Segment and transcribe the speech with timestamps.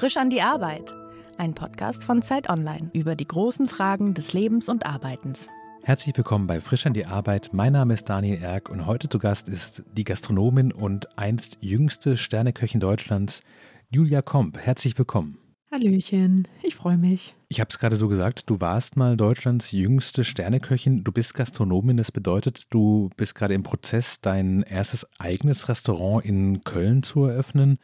[0.00, 0.94] Frisch an die Arbeit.
[1.36, 5.48] Ein Podcast von Zeit Online über die großen Fragen des Lebens und Arbeitens.
[5.82, 7.50] Herzlich willkommen bei Frisch an die Arbeit.
[7.52, 12.16] Mein Name ist Daniel Erck und heute zu Gast ist die Gastronomin und einst jüngste
[12.16, 13.42] Sterneköchin Deutschlands,
[13.90, 14.56] Julia Komp.
[14.56, 15.36] Herzlich willkommen.
[15.70, 17.34] Hallöchen, ich freue mich.
[17.50, 21.04] Ich habe es gerade so gesagt, du warst mal Deutschlands jüngste Sterneköchin.
[21.04, 26.62] Du bist Gastronomin, das bedeutet, du bist gerade im Prozess, dein erstes eigenes Restaurant in
[26.62, 27.78] Köln zu eröffnen.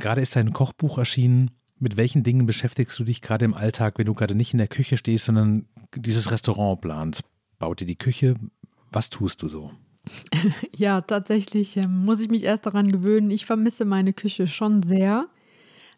[0.00, 1.50] Gerade ist dein Kochbuch erschienen.
[1.78, 4.68] Mit welchen Dingen beschäftigst du dich gerade im Alltag, wenn du gerade nicht in der
[4.68, 7.22] Küche stehst, sondern dieses Restaurant planst?
[7.58, 8.34] Baut dir die Küche?
[8.90, 9.72] Was tust du so?
[10.76, 13.30] Ja, tatsächlich ähm, muss ich mich erst daran gewöhnen.
[13.30, 15.28] Ich vermisse meine Küche schon sehr.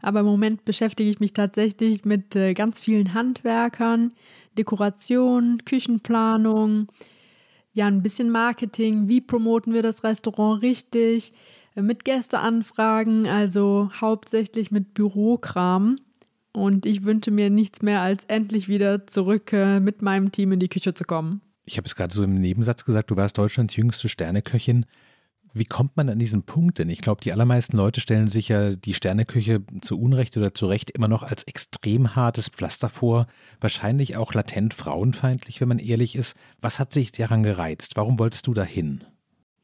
[0.00, 4.12] Aber im Moment beschäftige ich mich tatsächlich mit äh, ganz vielen Handwerkern,
[4.58, 6.88] Dekoration, Küchenplanung,
[7.72, 9.08] ja, ein bisschen Marketing.
[9.08, 11.32] Wie promoten wir das Restaurant richtig?
[11.74, 15.98] Mit Gästeanfragen, also hauptsächlich mit Bürokram.
[16.52, 20.60] Und ich wünsche mir nichts mehr, als endlich wieder zurück äh, mit meinem Team in
[20.60, 21.40] die Küche zu kommen.
[21.64, 24.84] Ich habe es gerade so im Nebensatz gesagt, du warst Deutschlands jüngste Sterneköchin.
[25.54, 26.88] Wie kommt man an diesen Punkt denn?
[26.88, 30.90] Ich glaube, die allermeisten Leute stellen sich ja die Sterneküche zu Unrecht oder zu Recht
[30.90, 33.26] immer noch als extrem hartes Pflaster vor.
[33.60, 36.36] Wahrscheinlich auch latent frauenfeindlich, wenn man ehrlich ist.
[36.62, 37.96] Was hat sich daran gereizt?
[37.96, 39.04] Warum wolltest du dahin?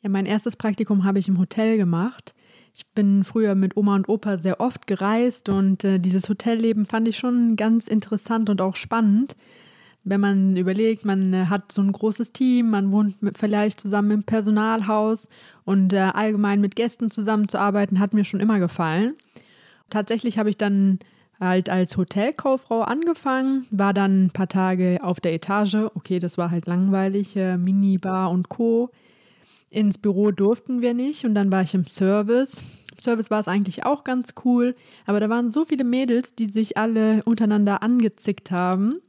[0.01, 2.33] Ja, mein erstes Praktikum habe ich im Hotel gemacht.
[2.77, 7.09] Ich bin früher mit Oma und Opa sehr oft gereist und äh, dieses Hotelleben fand
[7.09, 9.35] ich schon ganz interessant und auch spannend.
[10.05, 14.13] Wenn man überlegt, man äh, hat so ein großes Team, man wohnt mit, vielleicht zusammen
[14.13, 15.27] im Personalhaus
[15.65, 19.15] und äh, allgemein mit Gästen zusammenzuarbeiten, hat mir schon immer gefallen.
[19.91, 21.01] Tatsächlich habe ich dann
[21.41, 25.75] halt als Hotelkauffrau angefangen, war dann ein paar Tage auf der Etage.
[25.97, 28.91] Okay, das war halt langweilig, äh, Minibar und Co.
[29.71, 32.57] Ins Büro durften wir nicht und dann war ich im Service.
[32.93, 34.75] Im Service war es eigentlich auch ganz cool,
[35.07, 39.01] aber da waren so viele Mädels, die sich alle untereinander angezickt haben.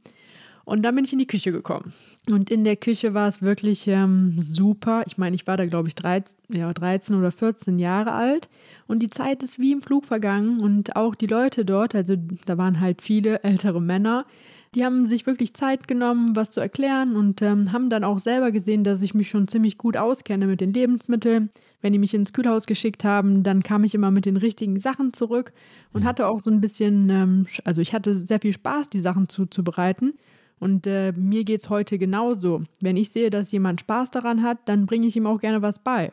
[0.64, 1.92] Und dann bin ich in die Küche gekommen.
[2.30, 5.02] Und in der Küche war es wirklich ähm, super.
[5.06, 8.48] Ich meine, ich war da, glaube ich, 13, ja, 13 oder 14 Jahre alt.
[8.86, 10.60] Und die Zeit ist wie im Flug vergangen.
[10.60, 12.14] Und auch die Leute dort, also
[12.46, 14.26] da waren halt viele ältere Männer,
[14.74, 18.52] die haben sich wirklich Zeit genommen, was zu erklären und ähm, haben dann auch selber
[18.52, 21.50] gesehen, dass ich mich schon ziemlich gut auskenne mit den Lebensmitteln.
[21.80, 25.12] Wenn die mich ins Kühlhaus geschickt haben, dann kam ich immer mit den richtigen Sachen
[25.12, 25.52] zurück
[25.92, 29.28] und hatte auch so ein bisschen, ähm, also ich hatte sehr viel Spaß, die Sachen
[29.28, 30.14] zuzubereiten.
[30.60, 32.62] Und äh, mir geht es heute genauso.
[32.80, 35.78] Wenn ich sehe, dass jemand Spaß daran hat, dann bringe ich ihm auch gerne was
[35.78, 36.12] bei.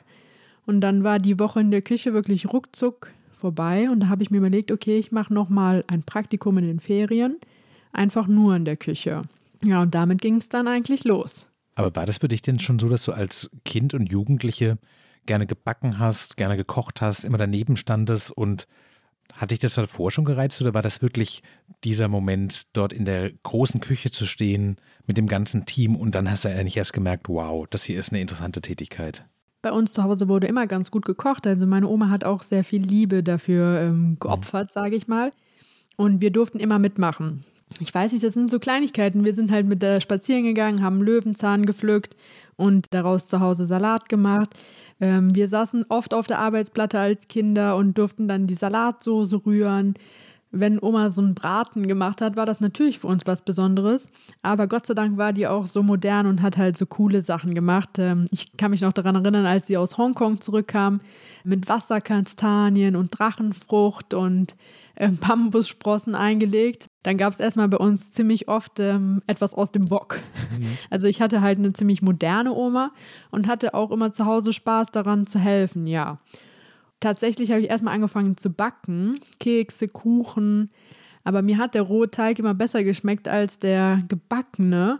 [0.66, 4.31] Und dann war die Woche in der Küche wirklich ruckzuck vorbei und da habe ich
[4.31, 7.38] mir überlegt, okay, ich mache nochmal ein Praktikum in den Ferien
[7.97, 9.23] einfach nur in der Küche.
[9.63, 11.45] Ja, und damit ging es dann eigentlich los.
[11.75, 14.77] Aber war das für dich denn schon so, dass du als Kind und Jugendliche
[15.25, 18.67] gerne gebacken hast, gerne gekocht hast, immer daneben standest und
[19.35, 21.43] hat dich das davor schon gereizt oder war das wirklich
[21.83, 26.31] dieser Moment, dort in der großen Küche zu stehen mit dem ganzen Team und dann
[26.31, 29.25] hast du eigentlich erst gemerkt, wow, das hier ist eine interessante Tätigkeit?
[29.61, 31.45] Bei uns zu Hause wurde immer ganz gut gekocht.
[31.45, 34.73] Also meine Oma hat auch sehr viel Liebe dafür ähm, geopfert, mhm.
[34.73, 35.33] sage ich mal.
[35.97, 37.43] Und wir durften immer mitmachen
[37.79, 39.25] ich weiß nicht, das sind so Kleinigkeiten.
[39.25, 42.16] Wir sind halt mit der spazieren gegangen, haben Löwenzahn gepflückt
[42.55, 44.50] und daraus zu Hause Salat gemacht.
[45.00, 49.94] Ähm, wir saßen oft auf der Arbeitsplatte als Kinder und durften dann die Salatsoße rühren.
[50.51, 54.09] Wenn Oma so einen Braten gemacht hat, war das natürlich für uns was Besonderes.
[54.41, 57.53] Aber Gott sei Dank war die auch so modern und hat halt so coole Sachen
[57.53, 57.99] gemacht.
[57.99, 61.01] Ähm, ich kann mich noch daran erinnern, als sie aus Hongkong zurückkam
[61.43, 64.55] mit Wasserkastanien und Drachenfrucht und
[64.95, 66.89] äh, Bambussprossen eingelegt.
[67.03, 70.19] Dann gab es erstmal bei uns ziemlich oft ähm, etwas aus dem Bock.
[70.57, 70.77] Mhm.
[70.89, 72.91] Also ich hatte halt eine ziemlich moderne Oma
[73.29, 76.19] und hatte auch immer zu Hause Spaß daran zu helfen, ja.
[76.99, 80.69] Tatsächlich habe ich erstmal angefangen zu backen, Kekse, Kuchen,
[81.23, 84.99] aber mir hat der rohe Teig immer besser geschmeckt als der gebackene.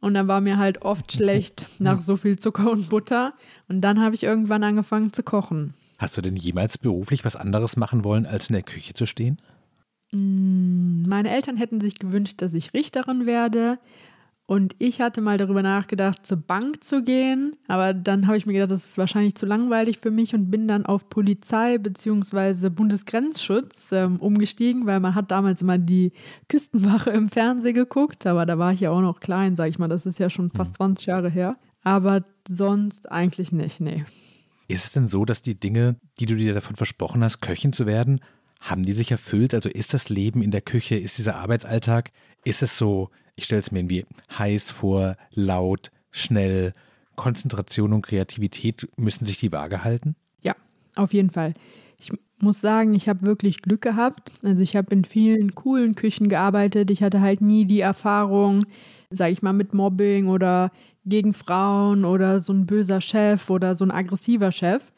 [0.00, 3.34] Und dann war mir halt oft schlecht nach so viel Zucker und Butter.
[3.68, 5.74] Und dann habe ich irgendwann angefangen zu kochen.
[5.98, 9.40] Hast du denn jemals beruflich was anderes machen wollen, als in der Küche zu stehen?
[10.12, 13.78] Mm, meine Eltern hätten sich gewünscht, dass ich Richterin werde.
[14.48, 17.56] Und ich hatte mal darüber nachgedacht, zur Bank zu gehen.
[17.66, 20.68] Aber dann habe ich mir gedacht, das ist wahrscheinlich zu langweilig für mich und bin
[20.68, 22.68] dann auf Polizei bzw.
[22.70, 26.12] Bundesgrenzschutz ähm, umgestiegen, weil man hat damals immer die
[26.48, 28.24] Küstenwache im Fernsehen geguckt.
[28.24, 29.88] Aber da war ich ja auch noch klein, sage ich mal.
[29.88, 31.10] Das ist ja schon fast 20 mhm.
[31.10, 31.56] Jahre her.
[31.82, 34.04] Aber sonst eigentlich nicht, nee.
[34.68, 37.86] Ist es denn so, dass die Dinge, die du dir davon versprochen hast, Köchin zu
[37.86, 38.20] werden,
[38.60, 39.54] haben die sich erfüllt?
[39.54, 42.10] Also ist das Leben in der Küche, ist dieser Arbeitsalltag,
[42.44, 44.06] ist es so, ich stelle es mir irgendwie
[44.38, 46.72] heiß vor, laut, schnell,
[47.16, 50.16] Konzentration und Kreativität, müssen sich die Waage halten?
[50.42, 50.54] Ja,
[50.94, 51.54] auf jeden Fall.
[51.98, 54.30] Ich muss sagen, ich habe wirklich Glück gehabt.
[54.42, 56.90] Also ich habe in vielen coolen Küchen gearbeitet.
[56.90, 58.64] Ich hatte halt nie die Erfahrung,
[59.10, 60.70] sage ich mal, mit Mobbing oder
[61.06, 64.92] gegen Frauen oder so ein böser Chef oder so ein aggressiver Chef.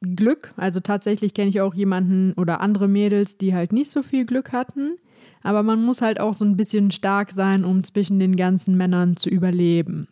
[0.00, 4.24] Glück, also tatsächlich kenne ich auch jemanden oder andere Mädels, die halt nicht so viel
[4.24, 4.96] Glück hatten.
[5.42, 9.16] Aber man muss halt auch so ein bisschen stark sein, um zwischen den ganzen Männern
[9.16, 10.08] zu überleben.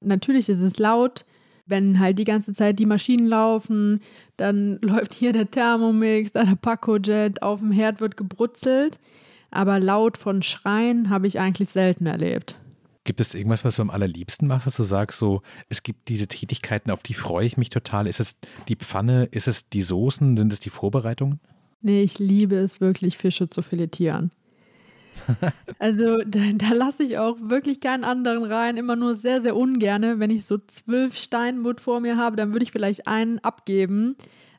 [0.00, 1.24] Natürlich ist es laut,
[1.66, 4.00] wenn halt die ganze Zeit die Maschinen laufen,
[4.36, 8.98] dann läuft hier der Thermomix, da der Pacojet, auf dem Herd wird gebrutzelt.
[9.50, 12.56] Aber laut von Schreien habe ich eigentlich selten erlebt.
[13.06, 16.26] Gibt es irgendwas, was du am allerliebsten machst, dass du sagst, so, es gibt diese
[16.26, 18.08] Tätigkeiten, auf die freue ich mich total?
[18.08, 18.36] Ist es
[18.66, 19.26] die Pfanne?
[19.30, 20.36] Ist es die Soßen?
[20.36, 21.38] Sind es die Vorbereitungen?
[21.80, 24.32] Nee, ich liebe es wirklich, Fische zu filetieren.
[25.78, 30.18] also da, da lasse ich auch wirklich keinen anderen rein, immer nur sehr, sehr ungerne.
[30.18, 34.16] Wenn ich so zwölf Steinbutt vor mir habe, dann würde ich vielleicht einen abgeben.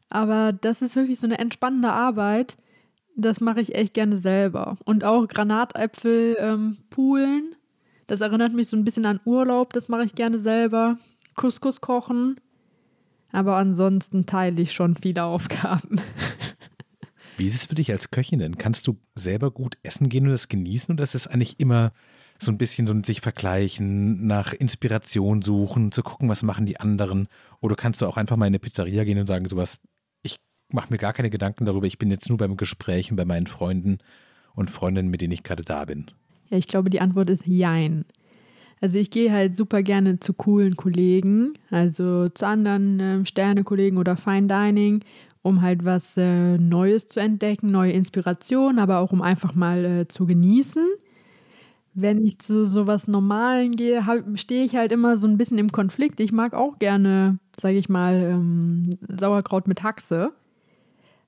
[0.08, 2.56] Aber das ist wirklich so eine entspannende Arbeit.
[3.18, 4.78] Das mache ich echt gerne selber.
[4.86, 7.57] Und auch Granatäpfel ähm, poolen.
[8.08, 9.74] Das erinnert mich so ein bisschen an Urlaub.
[9.74, 10.98] Das mache ich gerne selber.
[11.36, 12.40] Couscous kochen.
[13.32, 16.02] Aber ansonsten teile ich schon viele Aufgaben.
[17.38, 18.58] Wie ist es für dich als Köchin denn?
[18.58, 21.92] Kannst du selber gut essen gehen und das genießen oder ist es eigentlich immer
[22.40, 26.80] so ein bisschen so ein sich vergleichen, nach Inspiration suchen, zu gucken, was machen die
[26.80, 27.28] anderen?
[27.60, 29.78] Oder kannst du auch einfach mal in eine Pizzeria gehen und sagen, sowas,
[30.24, 30.40] ich
[30.72, 34.00] mache mir gar keine Gedanken darüber, ich bin jetzt nur beim Gespräch bei meinen Freunden
[34.54, 36.12] und Freundinnen, mit denen ich gerade da bin?
[36.50, 38.06] Ja, ich glaube, die Antwort ist Jein.
[38.80, 44.18] Also ich gehe halt super gerne zu coolen Kollegen, also zu anderen äh, Sternekollegen oder
[44.18, 45.04] Fine Dining
[45.48, 50.08] um halt was äh, Neues zu entdecken, neue Inspiration, aber auch um einfach mal äh,
[50.08, 50.86] zu genießen.
[51.94, 54.04] Wenn ich zu sowas Normalen gehe,
[54.36, 56.20] stehe ich halt immer so ein bisschen im Konflikt.
[56.20, 60.32] Ich mag auch gerne, sage ich mal, ähm, Sauerkraut mit Haxe.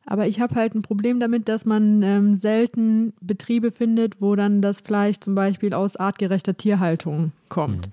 [0.06, 4.62] Aber ich habe halt ein Problem damit, dass man ähm, selten Betriebe findet, wo dann
[4.62, 7.88] das Fleisch zum Beispiel aus artgerechter Tierhaltung kommt.
[7.88, 7.92] Mhm.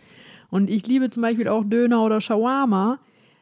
[0.48, 2.98] Und ich liebe zum Beispiel auch Döner oder Shawarma,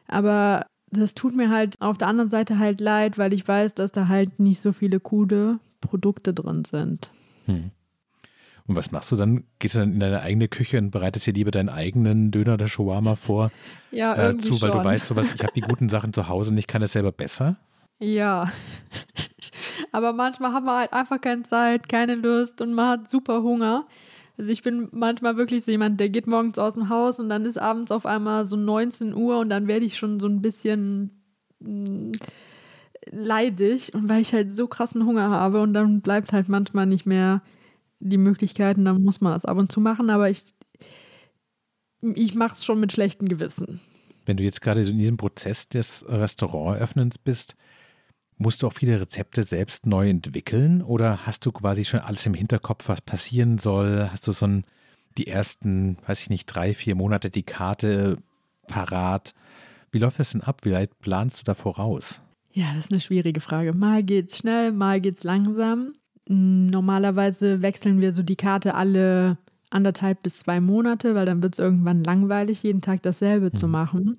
[0.07, 3.91] aber das tut mir halt auf der anderen Seite halt leid, weil ich weiß, dass
[3.91, 7.11] da halt nicht so viele coole Produkte drin sind.
[7.45, 7.71] Hm.
[8.67, 9.43] Und was machst du dann?
[9.59, 12.67] Gehst du dann in deine eigene Küche und bereitest dir lieber deinen eigenen Döner oder
[12.67, 13.51] Shawarma vor?
[13.91, 14.79] Ja, äh, zu, weil schon.
[14.79, 17.11] du weißt, sowas, ich habe die guten Sachen zu Hause und ich kann es selber
[17.11, 17.57] besser?
[17.99, 18.51] Ja.
[19.91, 23.87] Aber manchmal hat man halt einfach keine Zeit, keine Lust und man hat super Hunger.
[24.37, 27.45] Also ich bin manchmal wirklich so jemand, der geht morgens aus dem Haus und dann
[27.45, 31.23] ist abends auf einmal so 19 Uhr und dann werde ich schon so ein bisschen
[31.59, 32.11] mm,
[33.11, 37.05] leidig und weil ich halt so krassen Hunger habe und dann bleibt halt manchmal nicht
[37.05, 37.41] mehr
[37.99, 40.43] die Möglichkeit und dann muss man das ab und zu machen, aber ich,
[42.01, 43.79] ich mache es schon mit schlechtem Gewissen.
[44.25, 47.55] Wenn du jetzt gerade so in diesem Prozess des Restauranteröffnens bist,
[48.37, 52.33] Musst du auch viele Rezepte selbst neu entwickeln oder hast du quasi schon alles im
[52.33, 54.09] Hinterkopf, was passieren soll?
[54.11, 54.65] Hast du so ein,
[55.17, 58.17] die ersten, weiß ich nicht, drei, vier Monate die Karte
[58.67, 59.33] parat?
[59.91, 60.65] Wie läuft das denn ab?
[60.65, 62.21] Wie weit planst du da voraus?
[62.51, 63.73] Ja, das ist eine schwierige Frage.
[63.73, 65.93] Mal geht's schnell, mal geht's langsam.
[66.27, 69.37] Normalerweise wechseln wir so die Karte alle
[69.69, 73.55] anderthalb bis zwei Monate, weil dann wird es irgendwann langweilig, jeden Tag dasselbe mhm.
[73.55, 74.17] zu machen.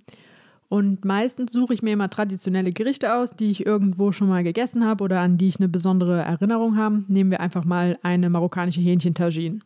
[0.69, 4.85] Und meistens suche ich mir immer traditionelle Gerichte aus, die ich irgendwo schon mal gegessen
[4.85, 7.05] habe oder an die ich eine besondere Erinnerung habe.
[7.07, 9.61] Nehmen wir einfach mal eine marokkanische Hähnchen-Tagine.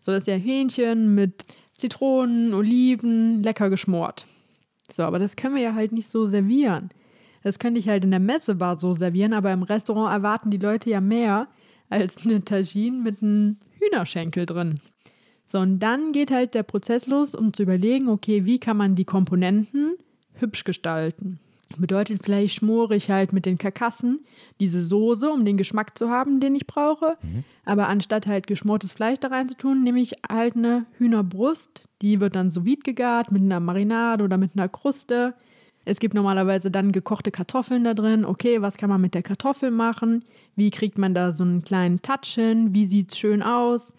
[0.00, 4.26] So, das ist ja Hähnchen mit Zitronen, Oliven, lecker geschmort.
[4.92, 6.90] So, aber das können wir ja halt nicht so servieren.
[7.42, 10.90] Das könnte ich halt in der Messebar so servieren, aber im Restaurant erwarten die Leute
[10.90, 11.48] ja mehr
[11.88, 14.80] als eine Tagine mit einem Hühnerschenkel drin.
[15.46, 18.94] So, und dann geht halt der Prozess los, um zu überlegen, okay, wie kann man
[18.94, 19.96] die Komponenten
[20.34, 21.38] hübsch gestalten.
[21.78, 24.20] Bedeutet, vielleicht schmore ich halt mit den Karkassen
[24.60, 27.16] diese Soße, um den Geschmack zu haben, den ich brauche.
[27.22, 27.44] Mhm.
[27.64, 31.84] Aber anstatt halt geschmortes Fleisch da rein zu tun, nehme ich halt eine Hühnerbrust.
[32.02, 35.34] Die wird dann so vide gegart mit einer Marinade oder mit einer Kruste.
[35.84, 38.24] Es gibt normalerweise dann gekochte Kartoffeln da drin.
[38.24, 40.24] Okay, was kann man mit der Kartoffel machen?
[40.54, 42.74] Wie kriegt man da so einen kleinen Touch hin?
[42.74, 43.92] Wie sieht es schön aus?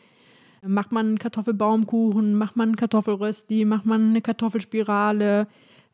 [0.65, 2.35] Macht man einen Kartoffelbaumkuchen?
[2.35, 3.65] Macht man einen Kartoffelrösti?
[3.65, 5.47] Macht man eine Kartoffelspirale?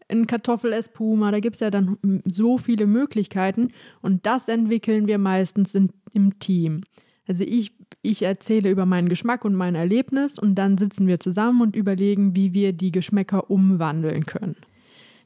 [0.10, 3.70] Ein Kartoffelespuma, da gibt es ja dann so viele Möglichkeiten
[4.02, 6.82] und das entwickeln wir meistens in, im Team.
[7.28, 11.62] Also ich, ich erzähle über meinen Geschmack und mein Erlebnis und dann sitzen wir zusammen
[11.62, 14.56] und überlegen, wie wir die Geschmäcker umwandeln können.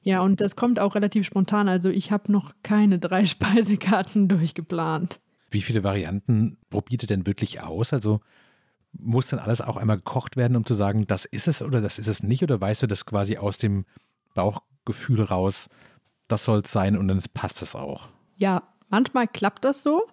[0.01, 1.69] Ja, und das kommt auch relativ spontan.
[1.69, 5.19] Also ich habe noch keine drei Speisekarten durchgeplant.
[5.49, 7.93] Wie viele Varianten probiert ihr denn wirklich aus?
[7.93, 8.19] Also
[8.91, 11.99] muss dann alles auch einmal gekocht werden, um zu sagen, das ist es oder das
[11.99, 12.43] ist es nicht?
[12.43, 13.85] Oder weißt du das quasi aus dem
[14.33, 15.69] Bauch, Gefühl raus,
[16.27, 18.09] das soll es sein und dann passt es auch.
[18.35, 20.03] Ja, manchmal klappt das so.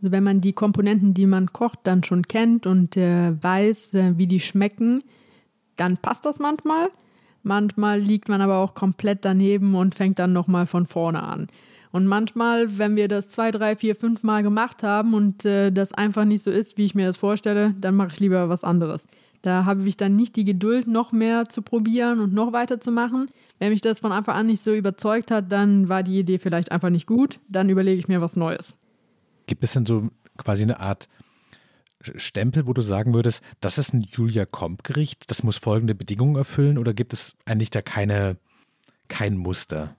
[0.00, 4.12] Also wenn man die Komponenten, die man kocht, dann schon kennt und äh, weiß, äh,
[4.16, 5.04] wie die schmecken,
[5.76, 6.90] dann passt das manchmal.
[7.42, 11.48] Manchmal liegt man aber auch komplett daneben und fängt dann nochmal von vorne an.
[11.92, 15.92] Und manchmal, wenn wir das zwei, drei, vier, fünf Mal gemacht haben und äh, das
[15.92, 19.06] einfach nicht so ist, wie ich mir das vorstelle, dann mache ich lieber was anderes.
[19.42, 23.28] Da habe ich dann nicht die Geduld, noch mehr zu probieren und noch weiterzumachen.
[23.58, 26.72] Wenn mich das von Anfang an nicht so überzeugt hat, dann war die Idee vielleicht
[26.72, 27.40] einfach nicht gut.
[27.48, 28.78] Dann überlege ich mir was Neues.
[29.46, 31.08] Gibt es denn so quasi eine Art
[32.02, 36.78] Stempel, wo du sagen würdest, das ist ein Julia Komp-Gericht, das muss folgende Bedingungen erfüllen
[36.78, 38.38] oder gibt es eigentlich da keine,
[39.08, 39.96] kein Muster?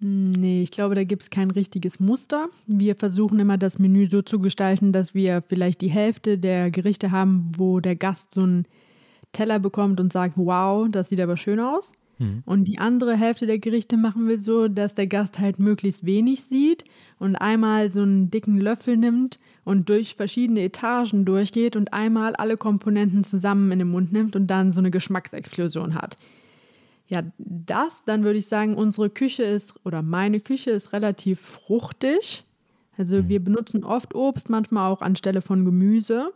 [0.00, 2.48] Nee, ich glaube, da gibt es kein richtiges Muster.
[2.66, 7.10] Wir versuchen immer das Menü so zu gestalten, dass wir vielleicht die Hälfte der Gerichte
[7.10, 8.66] haben, wo der Gast so einen
[9.32, 11.92] Teller bekommt und sagt, wow, das sieht aber schön aus.
[12.18, 12.42] Mhm.
[12.44, 16.44] Und die andere Hälfte der Gerichte machen wir so, dass der Gast halt möglichst wenig
[16.44, 16.84] sieht
[17.18, 22.56] und einmal so einen dicken Löffel nimmt und durch verschiedene Etagen durchgeht und einmal alle
[22.56, 26.16] Komponenten zusammen in den Mund nimmt und dann so eine Geschmacksexplosion hat.
[27.06, 32.44] Ja, das, dann würde ich sagen, unsere Küche ist oder meine Küche ist relativ fruchtig.
[32.98, 33.28] Also mhm.
[33.28, 36.32] wir benutzen oft Obst, manchmal auch anstelle von Gemüse.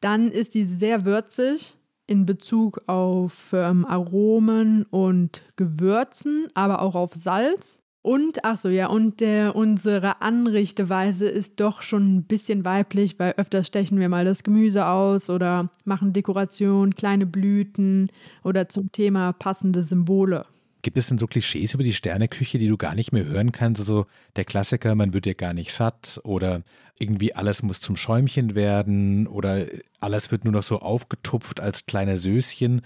[0.00, 1.76] Dann ist die sehr würzig
[2.10, 7.78] in Bezug auf ähm, Aromen und Gewürzen, aber auch auf Salz.
[8.02, 13.34] Und, ach so, ja, und der, unsere Anrichteweise ist doch schon ein bisschen weiblich, weil
[13.36, 18.10] öfters stechen wir mal das Gemüse aus oder machen Dekoration, kleine Blüten
[18.42, 20.46] oder zum Thema passende Symbole.
[20.82, 23.80] Gibt es denn so Klischees über die Sterneküche, die du gar nicht mehr hören kannst?
[23.80, 24.06] Also
[24.36, 26.62] der Klassiker, man wird ja gar nicht satt oder
[26.98, 29.66] irgendwie alles muss zum Schäumchen werden oder
[30.00, 32.82] alles wird nur noch so aufgetupft als kleine Söschen.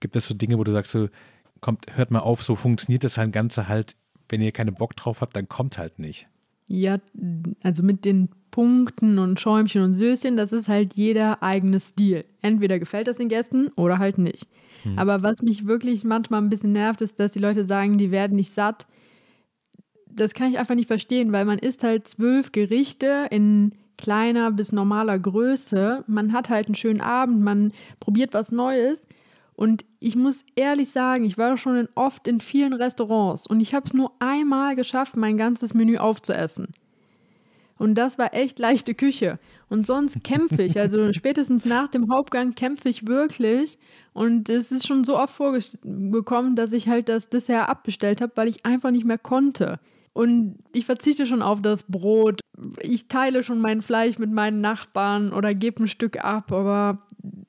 [0.00, 1.08] Gibt es so Dinge, wo du sagst, so,
[1.60, 3.96] kommt, hört mal auf, so funktioniert das Ganze halt
[4.28, 6.26] wenn ihr keinen Bock drauf habt, dann kommt halt nicht.
[6.68, 6.98] Ja,
[7.62, 12.24] also mit den Punkten und Schäumchen und Söschen, das ist halt jeder eigene Stil.
[12.40, 14.46] Entweder gefällt das den Gästen oder halt nicht.
[14.84, 14.98] Hm.
[14.98, 18.36] Aber was mich wirklich manchmal ein bisschen nervt, ist, dass die Leute sagen, die werden
[18.36, 18.86] nicht satt.
[20.08, 24.72] Das kann ich einfach nicht verstehen, weil man isst halt zwölf Gerichte in kleiner bis
[24.72, 26.04] normaler Größe.
[26.06, 29.06] Man hat halt einen schönen Abend, man probiert was Neues.
[29.56, 33.72] Und ich muss ehrlich sagen, ich war schon in, oft in vielen Restaurants und ich
[33.72, 36.72] habe es nur einmal geschafft, mein ganzes Menü aufzuessen.
[37.78, 39.38] Und das war echt leichte Küche.
[39.68, 40.78] Und sonst kämpfe ich.
[40.78, 43.78] Also spätestens nach dem Hauptgang kämpfe ich wirklich.
[44.12, 48.48] Und es ist schon so oft vorgekommen, dass ich halt das Dessert abbestellt habe, weil
[48.48, 49.80] ich einfach nicht mehr konnte.
[50.12, 52.40] Und ich verzichte schon auf das Brot.
[52.80, 56.52] Ich teile schon mein Fleisch mit meinen Nachbarn oder gebe ein Stück ab.
[56.52, 57.02] Aber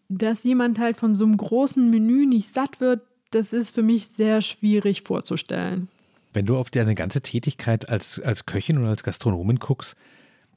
[0.10, 4.08] dass jemand halt von so einem großen Menü nicht satt wird, das ist für mich
[4.08, 5.90] sehr schwierig vorzustellen.
[6.36, 9.96] Wenn du auf deine ganze Tätigkeit als, als Köchin und als Gastronomin guckst,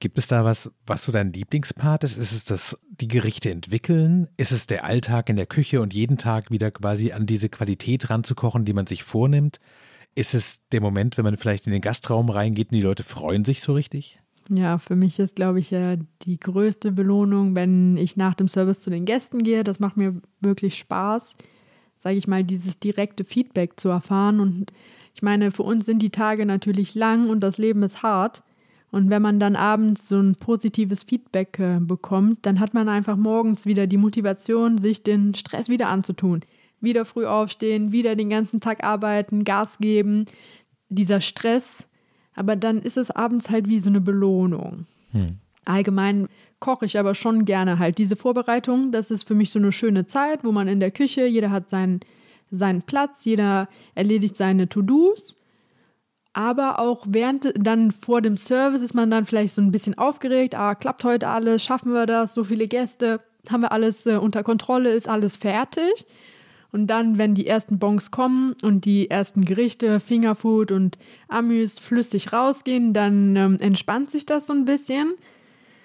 [0.00, 2.18] gibt es da was, was so dein Lieblingspart ist?
[2.18, 4.28] Ist es das, die Gerichte entwickeln?
[4.36, 8.10] Ist es der Alltag in der Küche und jeden Tag wieder quasi an diese Qualität
[8.10, 9.60] ranzukochen, die man sich vornimmt?
[10.14, 13.44] Ist es der Moment, wenn man vielleicht in den Gastraum reingeht und die Leute freuen
[13.44, 14.20] sich so richtig?
[14.50, 18.80] Ja, für mich ist, glaube ich, ja die größte Belohnung, wenn ich nach dem Service
[18.80, 19.62] zu den Gästen gehe.
[19.62, 21.34] Das macht mir wirklich Spaß,
[21.96, 24.40] sage ich mal, dieses direkte Feedback zu erfahren.
[24.40, 24.72] Und
[25.18, 28.44] ich meine, für uns sind die Tage natürlich lang und das Leben ist hart.
[28.92, 33.16] Und wenn man dann abends so ein positives Feedback äh, bekommt, dann hat man einfach
[33.16, 36.44] morgens wieder die Motivation, sich den Stress wieder anzutun.
[36.80, 40.26] Wieder früh aufstehen, wieder den ganzen Tag arbeiten, Gas geben.
[40.88, 41.82] Dieser Stress,
[42.36, 44.86] aber dann ist es abends halt wie so eine Belohnung.
[45.10, 45.38] Hm.
[45.64, 46.28] Allgemein
[46.60, 48.92] koche ich aber schon gerne halt diese Vorbereitung.
[48.92, 51.70] Das ist für mich so eine schöne Zeit, wo man in der Küche, jeder hat
[51.70, 51.98] seinen,
[52.50, 55.36] seinen Platz, jeder erledigt seine To-Dos.
[56.32, 60.54] Aber auch während, dann vor dem Service ist man dann vielleicht so ein bisschen aufgeregt.
[60.54, 61.64] Ah, klappt heute alles?
[61.64, 62.34] Schaffen wir das?
[62.34, 63.20] So viele Gäste?
[63.50, 64.92] Haben wir alles äh, unter Kontrolle?
[64.92, 66.06] Ist alles fertig?
[66.70, 72.32] Und dann, wenn die ersten Bons kommen und die ersten Gerichte, Fingerfood und Amüs flüssig
[72.32, 75.14] rausgehen, dann ähm, entspannt sich das so ein bisschen.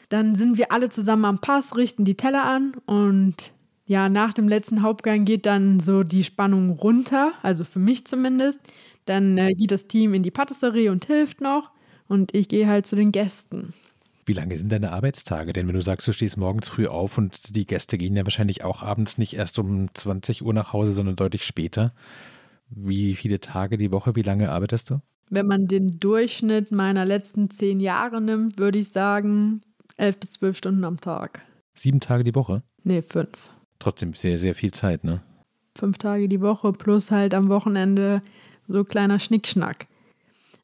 [0.09, 3.53] Dann sind wir alle zusammen am Pass, richten die Teller an und
[3.85, 8.59] ja, nach dem letzten Hauptgang geht dann so die Spannung runter, also für mich zumindest.
[9.05, 11.71] Dann äh, geht das Team in die Patisserie und hilft noch
[12.07, 13.73] und ich gehe halt zu den Gästen.
[14.25, 15.51] Wie lange sind deine Arbeitstage?
[15.51, 18.63] Denn wenn du sagst, du stehst morgens früh auf und die Gäste gehen ja wahrscheinlich
[18.63, 21.93] auch abends nicht erst um 20 Uhr nach Hause, sondern deutlich später.
[22.69, 25.01] Wie viele Tage die Woche, wie lange arbeitest du?
[25.29, 29.61] Wenn man den Durchschnitt meiner letzten zehn Jahre nimmt, würde ich sagen,
[29.97, 31.45] elf bis zwölf Stunden am Tag.
[31.73, 32.63] Sieben Tage die Woche?
[32.83, 33.52] Nee, fünf.
[33.79, 35.21] Trotzdem sehr, sehr viel Zeit, ne?
[35.77, 38.21] Fünf Tage die Woche plus halt am Wochenende
[38.67, 39.87] so kleiner Schnickschnack.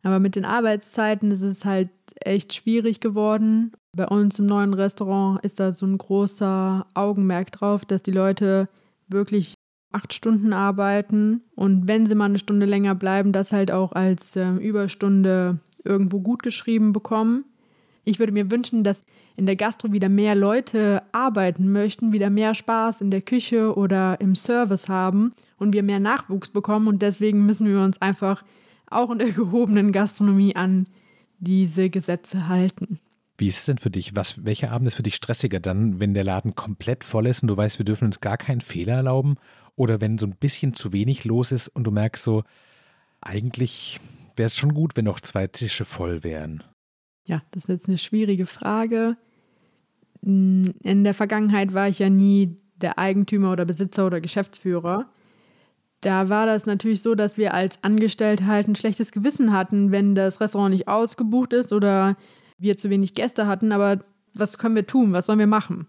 [0.04, 1.90] Aber mit den Arbeitszeiten ist es halt
[2.22, 3.74] echt schwierig geworden.
[3.96, 8.70] Bei uns im neuen Restaurant ist da so ein großer Augenmerk drauf, dass die Leute
[9.08, 9.56] wirklich
[9.92, 14.36] acht Stunden arbeiten und wenn sie mal eine Stunde länger bleiben, das halt auch als
[14.36, 17.46] äh, Überstunde irgendwo gut geschrieben bekommen.
[18.04, 19.04] Ich würde mir wünschen, dass
[19.36, 24.20] in der Gastro wieder mehr Leute arbeiten möchten, wieder mehr Spaß in der Küche oder
[24.20, 26.88] im Service haben und wir mehr Nachwuchs bekommen.
[26.88, 28.44] Und deswegen müssen wir uns einfach
[28.90, 30.88] auch in der gehobenen Gastronomie an
[31.40, 33.00] diese Gesetze halten.
[33.38, 34.16] Wie ist es denn für dich?
[34.16, 37.48] Was, welcher Abend ist für dich stressiger dann, wenn der Laden komplett voll ist und
[37.48, 39.38] du weißt, wir dürfen uns gar keinen Fehler erlauben?
[39.78, 42.44] Oder wenn so ein bisschen zu wenig los ist und du merkst so,
[43.22, 44.02] eigentlich
[44.36, 46.64] wäre es schon gut, wenn noch zwei Tische voll wären?
[47.30, 49.16] Ja, das ist jetzt eine schwierige Frage.
[50.24, 55.08] In der Vergangenheit war ich ja nie der Eigentümer oder Besitzer oder Geschäftsführer.
[56.02, 60.16] Da war das natürlich so, dass wir als Angestellte halt ein schlechtes Gewissen hatten, wenn
[60.16, 62.18] das Restaurant nicht ausgebucht ist oder
[62.58, 63.72] wir zu wenig Gäste hatten.
[63.74, 65.14] Aber was können wir tun?
[65.14, 65.88] Was sollen wir machen?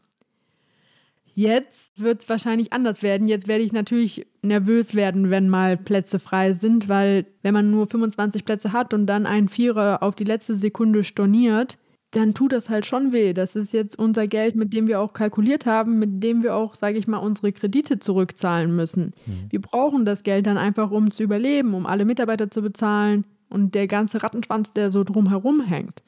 [1.41, 3.27] Jetzt wird es wahrscheinlich anders werden.
[3.27, 7.87] Jetzt werde ich natürlich nervös werden, wenn mal Plätze frei sind, weil wenn man nur
[7.87, 11.79] 25 Plätze hat und dann einen Vierer auf die letzte Sekunde storniert,
[12.11, 13.33] dann tut das halt schon weh.
[13.33, 16.75] Das ist jetzt unser Geld, mit dem wir auch kalkuliert haben, mit dem wir auch,
[16.75, 19.15] sage ich mal, unsere Kredite zurückzahlen müssen.
[19.25, 19.47] Mhm.
[19.49, 23.75] Wir brauchen das Geld dann einfach, um zu überleben, um alle Mitarbeiter zu bezahlen und
[23.75, 26.03] der ganze Rattenschwanz, der so drumherum hängt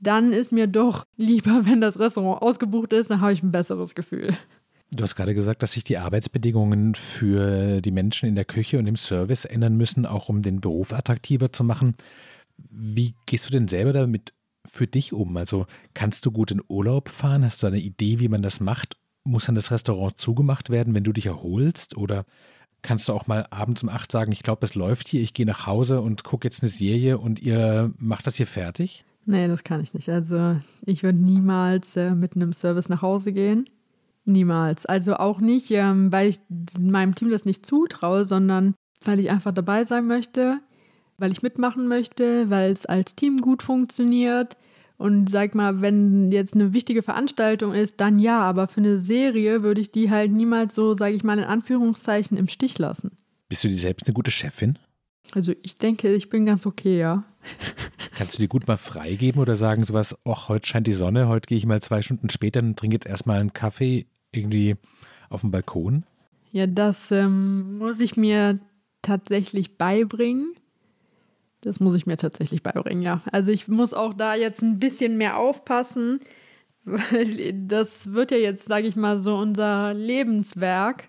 [0.00, 3.94] dann ist mir doch lieber, wenn das Restaurant ausgebucht ist, dann habe ich ein besseres
[3.94, 4.36] Gefühl.
[4.92, 8.88] Du hast gerade gesagt, dass sich die Arbeitsbedingungen für die Menschen in der Küche und
[8.88, 11.94] im Service ändern müssen, auch um den Beruf attraktiver zu machen.
[12.70, 14.32] Wie gehst du denn selber damit
[14.66, 15.36] für dich um?
[15.36, 17.44] Also kannst du gut in Urlaub fahren?
[17.44, 18.96] Hast du eine Idee, wie man das macht?
[19.22, 21.96] Muss dann das Restaurant zugemacht werden, wenn du dich erholst?
[21.96, 22.24] Oder
[22.82, 25.46] kannst du auch mal abends um acht sagen, ich glaube, es läuft hier, ich gehe
[25.46, 29.04] nach Hause und gucke jetzt eine Serie und ihr macht das hier fertig?
[29.26, 30.08] Nee, das kann ich nicht.
[30.08, 33.66] Also ich würde niemals äh, mit einem Service nach Hause gehen.
[34.24, 34.86] Niemals.
[34.86, 36.40] Also auch nicht, ähm, weil ich
[36.78, 40.58] meinem Team das nicht zutraue, sondern weil ich einfach dabei sein möchte,
[41.18, 44.56] weil ich mitmachen möchte, weil es als Team gut funktioniert.
[44.98, 49.62] Und sag mal, wenn jetzt eine wichtige Veranstaltung ist, dann ja, aber für eine Serie
[49.62, 53.12] würde ich die halt niemals so, sage ich mal, in Anführungszeichen im Stich lassen.
[53.48, 54.78] Bist du dir selbst eine gute Chefin?
[55.32, 57.24] Also ich denke, ich bin ganz okay, ja.
[58.16, 61.46] Kannst du dir gut mal freigeben oder sagen sowas, ach, heute scheint die Sonne, heute
[61.46, 64.76] gehe ich mal zwei Stunden später und trinke jetzt erstmal einen Kaffee irgendwie
[65.28, 66.04] auf dem Balkon?
[66.52, 68.60] Ja, das ähm, muss ich mir
[69.02, 70.52] tatsächlich beibringen.
[71.60, 73.22] Das muss ich mir tatsächlich beibringen, ja.
[73.30, 76.20] Also ich muss auch da jetzt ein bisschen mehr aufpassen,
[76.84, 81.08] weil das wird ja jetzt, sage ich mal, so unser Lebenswerk.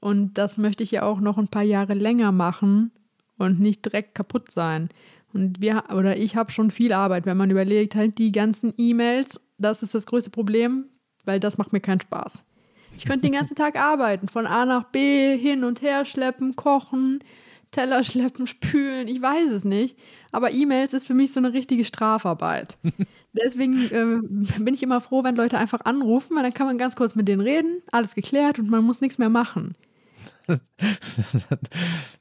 [0.00, 2.90] Und das möchte ich ja auch noch ein paar Jahre länger machen
[3.38, 4.88] und nicht direkt kaputt sein.
[5.32, 9.40] Und wir oder ich habe schon viel Arbeit, wenn man überlegt, halt die ganzen E-Mails,
[9.58, 10.86] das ist das größte Problem,
[11.24, 12.44] weil das macht mir keinen Spaß.
[12.96, 17.24] Ich könnte den ganzen Tag arbeiten, von A nach B, hin und her schleppen, kochen,
[17.72, 19.98] Teller schleppen, spülen, ich weiß es nicht.
[20.30, 22.78] Aber E-Mails ist für mich so eine richtige Strafarbeit.
[23.32, 26.94] Deswegen äh, bin ich immer froh, wenn Leute einfach anrufen, weil dann kann man ganz
[26.94, 29.74] kurz mit denen reden, alles geklärt und man muss nichts mehr machen.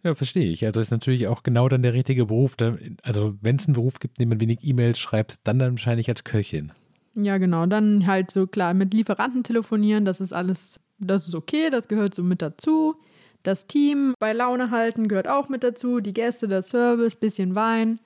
[0.04, 0.66] ja, verstehe ich.
[0.66, 2.56] Also ist natürlich auch genau dann der richtige Beruf.
[3.02, 6.24] Also wenn es einen Beruf gibt, den man wenig E-Mails schreibt, dann dann wahrscheinlich als
[6.24, 6.72] Köchin.
[7.16, 7.66] Ja, genau.
[7.66, 12.16] Dann halt so klar mit Lieferanten telefonieren, das ist alles, das ist okay, das gehört
[12.16, 12.96] so mit dazu.
[13.44, 16.00] Das Team bei Laune halten gehört auch mit dazu.
[16.00, 18.00] Die Gäste, der Service, bisschen Wein.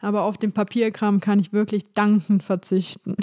[0.00, 3.14] Aber auf den Papierkram kann ich wirklich dankend verzichten.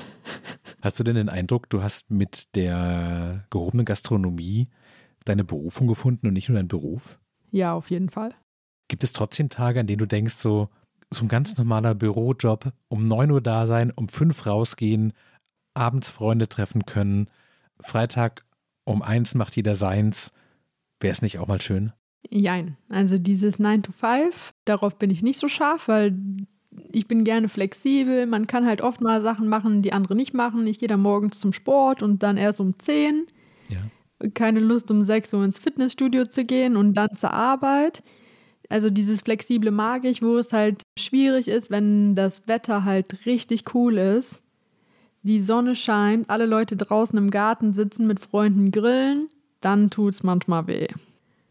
[0.82, 4.70] Hast du denn den Eindruck, du hast mit der gehobenen Gastronomie
[5.26, 7.20] deine Berufung gefunden und nicht nur deinen Beruf?
[7.52, 8.34] Ja, auf jeden Fall.
[8.88, 10.70] Gibt es trotzdem Tage, an denen du denkst, so,
[11.12, 15.14] so ein ganz normaler Bürojob, um 9 Uhr da sein, um 5 rausgehen,
[15.74, 17.30] abends Freunde treffen können,
[17.80, 18.46] Freitag
[18.84, 20.34] um 1 macht jeder seins,
[21.00, 21.94] wäre es nicht auch mal schön?
[22.30, 22.78] Jein.
[22.90, 26.18] Also dieses 9 to 5, darauf bin ich nicht so scharf, weil
[26.92, 28.26] ich bin gerne flexibel.
[28.26, 30.68] Man kann halt oft mal Sachen machen, die andere nicht machen.
[30.68, 33.28] Ich gehe dann morgens zum Sport und dann erst um 10.
[33.70, 33.80] Ja
[34.34, 38.04] keine Lust, um 6 Uhr ins Fitnessstudio zu gehen und dann zur Arbeit.
[38.70, 43.74] Also dieses Flexible mag ich, wo es halt schwierig ist, wenn das Wetter halt richtig
[43.74, 44.42] cool ist.
[45.24, 49.28] Die Sonne scheint, alle Leute draußen im Garten sitzen mit Freunden grillen,
[49.60, 50.88] dann tut es manchmal weh.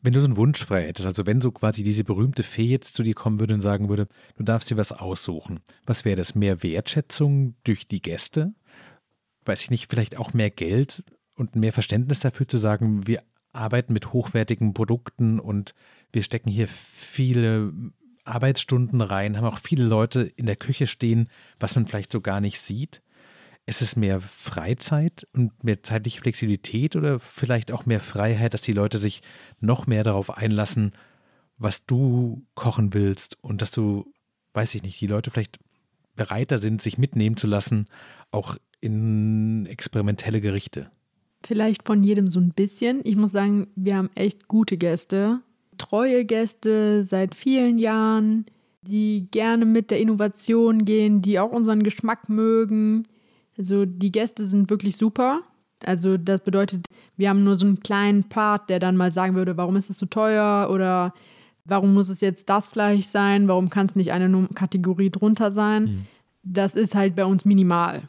[0.01, 2.95] Wenn du so einen Wunsch frei hättest, also wenn so quasi diese berühmte Fee jetzt
[2.95, 6.35] zu dir kommen würde und sagen würde, du darfst dir was aussuchen, was wäre das?
[6.35, 8.55] Mehr Wertschätzung durch die Gäste?
[9.45, 11.03] Weiß ich nicht, vielleicht auch mehr Geld?
[11.39, 13.23] Und mehr Verständnis dafür zu sagen, wir
[13.53, 15.75] arbeiten mit hochwertigen Produkten und
[16.13, 17.73] wir stecken hier viele
[18.25, 22.41] Arbeitsstunden rein, haben auch viele Leute in der Küche stehen, was man vielleicht so gar
[22.41, 23.03] nicht sieht.
[23.67, 28.73] Ist es mehr Freizeit und mehr zeitliche Flexibilität oder vielleicht auch mehr Freiheit, dass die
[28.73, 29.23] Leute sich
[29.61, 30.93] noch mehr darauf einlassen,
[31.59, 34.13] was du kochen willst und dass du,
[34.55, 35.59] weiß ich nicht, die Leute vielleicht
[36.17, 37.87] bereiter sind, sich mitnehmen zu lassen,
[38.31, 40.91] auch in experimentelle Gerichte?
[41.45, 43.01] Vielleicht von jedem so ein bisschen.
[43.05, 45.41] Ich muss sagen, wir haben echt gute Gäste,
[45.79, 48.47] treue Gäste seit vielen Jahren,
[48.83, 53.07] die gerne mit der Innovation gehen, die auch unseren Geschmack mögen
[53.59, 55.41] also die Gäste sind wirklich super.
[55.85, 59.57] Also das bedeutet, wir haben nur so einen kleinen Part, der dann mal sagen würde,
[59.57, 61.13] warum ist es zu teuer oder
[61.65, 65.83] warum muss es jetzt das Fleisch sein, warum kann es nicht eine Kategorie drunter sein.
[65.83, 66.07] Mhm.
[66.45, 68.09] Das ist halt bei uns minimal.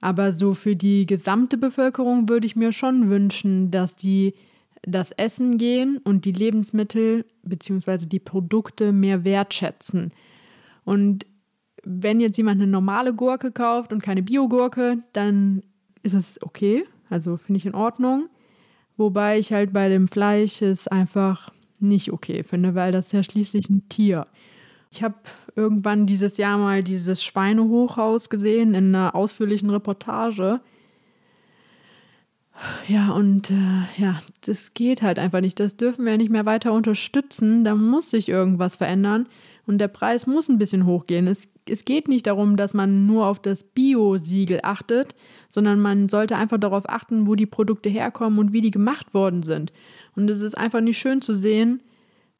[0.00, 4.34] Aber so für die gesamte Bevölkerung würde ich mir schon wünschen, dass die
[4.82, 8.06] das Essen gehen und die Lebensmittel bzw.
[8.06, 10.12] die Produkte mehr wertschätzen.
[10.84, 11.26] Und
[11.84, 15.62] wenn jetzt jemand eine normale Gurke kauft und keine Biogurke, dann
[16.02, 16.84] ist es okay.
[17.10, 18.28] Also finde ich in Ordnung.
[18.96, 23.22] Wobei ich halt bei dem Fleisch es einfach nicht okay finde, weil das ist ja
[23.22, 24.26] schließlich ein Tier.
[24.90, 25.16] Ich habe
[25.54, 30.60] irgendwann dieses Jahr mal dieses Schweinehochhaus gesehen in einer ausführlichen Reportage.
[32.88, 35.60] Ja, und äh, ja, das geht halt einfach nicht.
[35.60, 37.64] Das dürfen wir nicht mehr weiter unterstützen.
[37.64, 39.26] Da muss sich irgendwas verändern.
[39.66, 41.26] Und der Preis muss ein bisschen hochgehen.
[41.26, 45.14] Es, es geht nicht darum, dass man nur auf das Bio-Siegel achtet,
[45.48, 49.42] sondern man sollte einfach darauf achten, wo die Produkte herkommen und wie die gemacht worden
[49.42, 49.72] sind.
[50.16, 51.82] Und es ist einfach nicht schön zu sehen,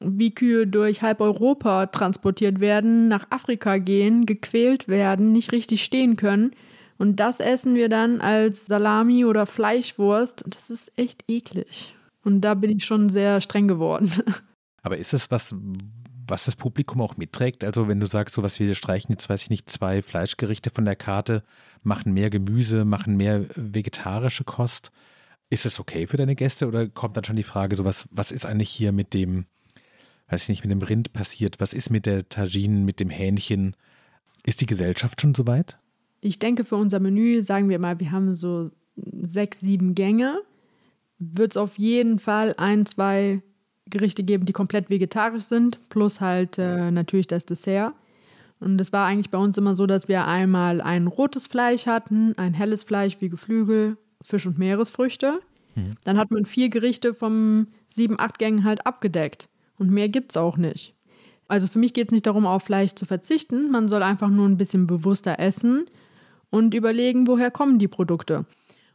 [0.00, 6.16] wie Kühe durch halb Europa transportiert werden, nach Afrika gehen, gequält werden, nicht richtig stehen
[6.16, 6.52] können.
[6.98, 10.44] Und das essen wir dann als Salami oder Fleischwurst.
[10.46, 11.94] Das ist echt eklig.
[12.24, 14.12] Und da bin ich schon sehr streng geworden.
[14.82, 15.54] Aber ist es was,
[16.26, 17.64] was das Publikum auch mitträgt.
[17.64, 20.84] Also wenn du sagst, so was wir streichen jetzt, weiß ich nicht, zwei Fleischgerichte von
[20.84, 21.42] der Karte,
[21.82, 24.90] machen mehr Gemüse, machen mehr vegetarische Kost.
[25.50, 28.32] Ist es okay für deine Gäste oder kommt dann schon die Frage, so was, was
[28.32, 29.46] ist eigentlich hier mit dem,
[30.28, 31.60] weiß ich nicht, mit dem Rind passiert?
[31.60, 33.74] Was ist mit der Tagine, mit dem Hähnchen?
[34.44, 35.78] Ist die Gesellschaft schon soweit?
[36.20, 40.40] Ich denke, für unser Menü, sagen wir mal, wir haben so sechs, sieben Gänge,
[41.18, 43.42] wird es auf jeden Fall ein, zwei
[43.86, 47.94] Gerichte geben, die komplett vegetarisch sind, plus halt äh, natürlich das Dessert.
[48.60, 52.36] Und es war eigentlich bei uns immer so, dass wir einmal ein rotes Fleisch hatten,
[52.36, 55.40] ein helles Fleisch wie Geflügel, Fisch und Meeresfrüchte.
[55.76, 55.94] Mhm.
[56.04, 59.48] Dann hat man vier Gerichte vom sieben, acht Gängen halt abgedeckt.
[59.78, 60.94] Und mehr gibt es auch nicht.
[61.46, 63.70] Also für mich geht es nicht darum, auf Fleisch zu verzichten.
[63.70, 65.86] Man soll einfach nur ein bisschen bewusster essen
[66.50, 68.44] und überlegen, woher kommen die Produkte.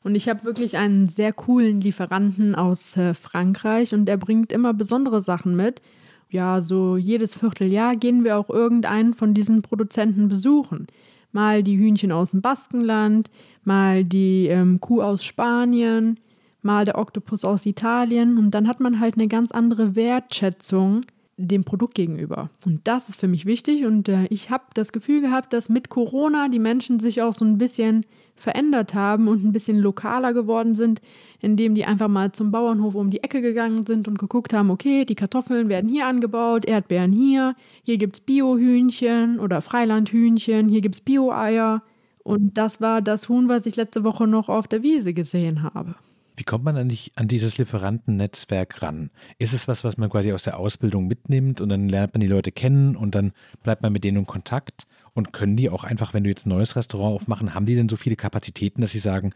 [0.04, 4.74] Und ich habe wirklich einen sehr coolen Lieferanten aus äh, Frankreich und der bringt immer
[4.74, 5.82] besondere Sachen mit.
[6.30, 10.88] Ja, so jedes Vierteljahr gehen wir auch irgendeinen von diesen Produzenten besuchen.
[11.32, 13.30] Mal die Hühnchen aus dem Baskenland,
[13.64, 16.20] mal die ähm, Kuh aus Spanien,
[16.64, 18.38] mal der Oktopus aus Italien.
[18.38, 21.02] Und dann hat man halt eine ganz andere Wertschätzung
[21.38, 22.50] dem Produkt gegenüber.
[22.66, 23.86] Und das ist für mich wichtig.
[23.86, 27.44] Und äh, ich habe das Gefühl gehabt, dass mit Corona die Menschen sich auch so
[27.44, 31.02] ein bisschen verändert haben und ein bisschen lokaler geworden sind,
[31.40, 35.06] indem die einfach mal zum Bauernhof um die Ecke gegangen sind und geguckt haben, okay,
[35.06, 40.96] die Kartoffeln werden hier angebaut, Erdbeeren hier, hier gibt es Biohühnchen oder Freilandhühnchen, hier gibt
[40.96, 41.84] es Bio-Eier.
[42.24, 45.96] Und das war das Huhn, was ich letzte Woche noch auf der Wiese gesehen habe.
[46.36, 49.12] Wie kommt man eigentlich an dieses Lieferantennetzwerk ran?
[49.38, 52.28] Ist es was, was man quasi aus der Ausbildung mitnimmt und dann lernt man die
[52.28, 54.88] Leute kennen und dann bleibt man mit denen in Kontakt?
[55.14, 57.88] Und können die auch einfach, wenn du jetzt ein neues Restaurant aufmachen, haben die denn
[57.88, 59.34] so viele Kapazitäten, dass sie sagen,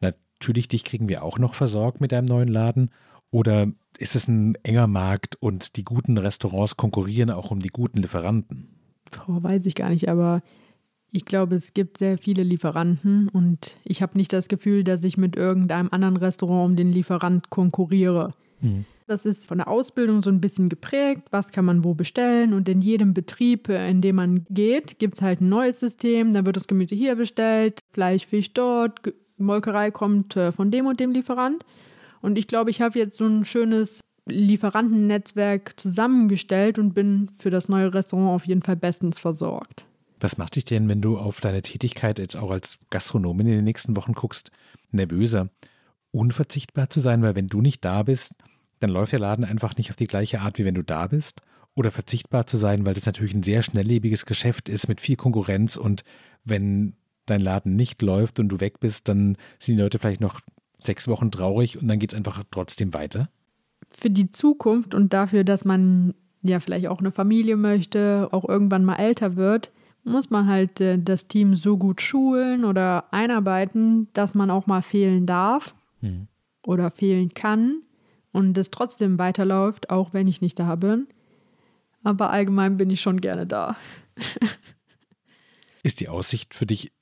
[0.00, 2.90] natürlich, dich kriegen wir auch noch versorgt mit deinem neuen Laden?
[3.30, 3.68] Oder
[3.98, 8.68] ist es ein enger Markt und die guten Restaurants konkurrieren auch um die guten Lieferanten?
[9.28, 10.42] Oh, weiß ich gar nicht, aber
[11.12, 15.16] ich glaube, es gibt sehr viele Lieferanten und ich habe nicht das Gefühl, dass ich
[15.16, 18.34] mit irgendeinem anderen Restaurant um den Lieferant konkurriere.
[18.60, 18.84] Mhm.
[19.06, 22.68] Das ist von der Ausbildung so ein bisschen geprägt, was kann man wo bestellen und
[22.68, 26.32] in jedem Betrieb, äh, in dem man geht, gibt es halt ein neues System.
[26.32, 29.00] Da wird das Gemüse hier bestellt, Fleisch, Fisch dort,
[29.36, 31.64] Molkerei kommt äh, von dem und dem Lieferant.
[32.22, 37.68] Und ich glaube, ich habe jetzt so ein schönes Lieferantennetzwerk zusammengestellt und bin für das
[37.68, 39.84] neue Restaurant auf jeden Fall bestens versorgt.
[40.24, 43.64] Was macht dich denn, wenn du auf deine Tätigkeit jetzt auch als Gastronomin in den
[43.64, 44.50] nächsten Wochen guckst,
[44.90, 45.50] nervöser?
[46.12, 48.34] Unverzichtbar zu sein, weil wenn du nicht da bist,
[48.80, 51.42] dann läuft der Laden einfach nicht auf die gleiche Art, wie wenn du da bist.
[51.74, 55.76] Oder verzichtbar zu sein, weil das natürlich ein sehr schnelllebiges Geschäft ist mit viel Konkurrenz
[55.76, 56.04] und
[56.42, 56.94] wenn
[57.26, 60.40] dein Laden nicht läuft und du weg bist, dann sind die Leute vielleicht noch
[60.78, 63.28] sechs Wochen traurig und dann geht es einfach trotzdem weiter?
[63.90, 68.86] Für die Zukunft und dafür, dass man ja vielleicht auch eine Familie möchte, auch irgendwann
[68.86, 69.70] mal älter wird,
[70.04, 74.82] muss man halt äh, das Team so gut schulen oder einarbeiten, dass man auch mal
[74.82, 76.28] fehlen darf mhm.
[76.66, 77.82] oder fehlen kann
[78.32, 81.06] und es trotzdem weiterläuft, auch wenn ich nicht da bin.
[82.02, 83.76] Aber allgemein bin ich schon gerne da.
[85.82, 86.92] Ist die Aussicht für dich,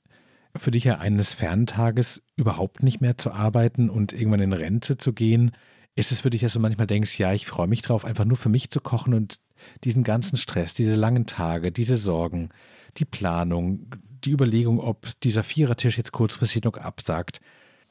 [0.55, 5.13] für dich ja eines Ferntages überhaupt nicht mehr zu arbeiten und irgendwann in Rente zu
[5.13, 5.51] gehen?
[5.95, 8.37] Ist es für dich, dass du manchmal denkst, ja, ich freue mich drauf, einfach nur
[8.37, 9.39] für mich zu kochen und
[9.83, 12.49] diesen ganzen Stress, diese langen Tage, diese Sorgen,
[12.97, 13.87] die Planung,
[14.23, 17.41] die Überlegung, ob dieser Vierertisch jetzt kurzfristig noch absagt,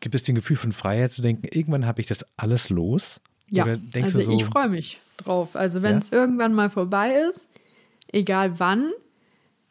[0.01, 3.21] gibt es den Gefühl von Freiheit zu denken, irgendwann habe ich das alles los?
[3.49, 5.57] Ja, also so, ich freue mich drauf.
[5.57, 6.19] Also wenn es ja?
[6.19, 7.47] irgendwann mal vorbei ist,
[8.11, 8.93] egal wann,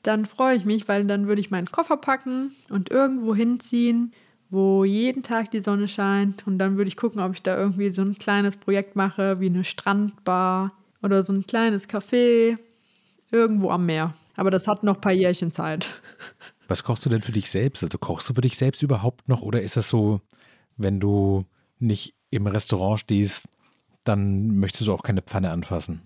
[0.04, 4.13] dann freue ich mich, weil dann würde ich meinen Koffer packen und irgendwo hinziehen,
[4.50, 6.46] wo jeden Tag die Sonne scheint.
[6.46, 9.48] Und dann würde ich gucken, ob ich da irgendwie so ein kleines Projekt mache, wie
[9.48, 12.58] eine Strandbar oder so ein kleines Café
[13.32, 14.13] irgendwo am Meer.
[14.36, 15.88] Aber das hat noch ein paar Jährchen Zeit.
[16.67, 17.84] Was kochst du denn für dich selbst?
[17.84, 20.22] Also kochst du für dich selbst überhaupt noch oder ist es so,
[20.78, 21.46] wenn du
[21.80, 23.50] nicht im Restaurant stehst,
[24.04, 26.02] dann möchtest du auch keine Pfanne anfassen?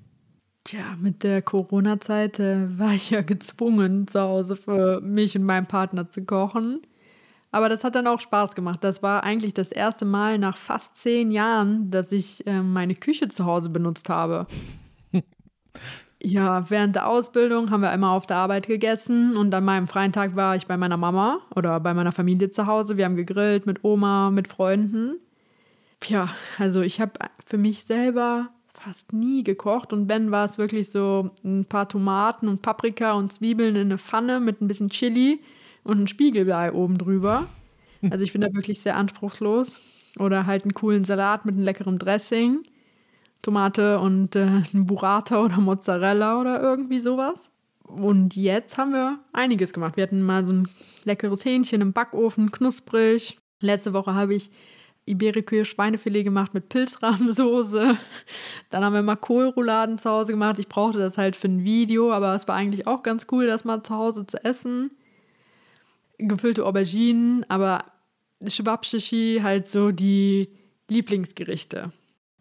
[0.63, 5.67] Tja, mit der Corona-Zeit äh, war ich ja gezwungen, zu Hause für mich und meinen
[5.67, 6.81] Partner zu kochen.
[7.51, 8.83] Aber das hat dann auch Spaß gemacht.
[8.83, 13.27] Das war eigentlich das erste Mal nach fast zehn Jahren, dass ich äh, meine Küche
[13.27, 14.47] zu Hause benutzt habe.
[16.25, 20.11] ja, während der Ausbildung haben wir immer auf der Arbeit gegessen und an meinem freien
[20.11, 22.97] Tag war ich bei meiner Mama oder bei meiner Familie zu Hause.
[22.97, 25.19] Wir haben gegrillt mit Oma, mit Freunden.
[26.07, 27.11] Ja, also ich habe
[27.45, 32.47] für mich selber fast nie gekocht und wenn war es wirklich so ein paar Tomaten
[32.47, 35.39] und Paprika und Zwiebeln in eine Pfanne mit ein bisschen Chili
[35.83, 37.47] und ein Spiegelblei oben drüber.
[38.11, 39.77] Also ich bin da wirklich sehr anspruchslos.
[40.19, 42.61] Oder halt einen coolen Salat mit einem leckeren Dressing.
[43.45, 47.51] Tomate und äh, ein Burrata oder Mozzarella oder irgendwie sowas.
[47.83, 49.97] Und jetzt haben wir einiges gemacht.
[49.97, 50.67] Wir hatten mal so ein
[51.03, 53.37] leckeres Hähnchen im Backofen, knusprig.
[53.61, 54.49] Letzte Woche habe ich
[55.05, 57.95] Iberikühe Schweinefilet gemacht mit Pilzrahmsoße.
[58.71, 60.57] Dann haben wir mal Kohlrouladen zu Hause gemacht.
[60.57, 63.63] Ich brauchte das halt für ein Video, aber es war eigentlich auch ganz cool, das
[63.63, 64.89] mal zu Hause zu essen.
[66.17, 67.85] Gefüllte Auberginen, aber
[68.47, 70.49] Schwabschichi halt so die
[70.89, 71.91] Lieblingsgerichte.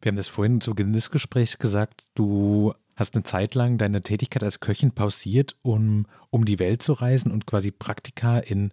[0.05, 4.03] Wir haben das vorhin zu Beginn des Gesprächs gesagt, du hast eine Zeit lang deine
[4.03, 8.73] Tätigkeit als Köchin pausiert, um um die Welt zu reisen und quasi Praktika in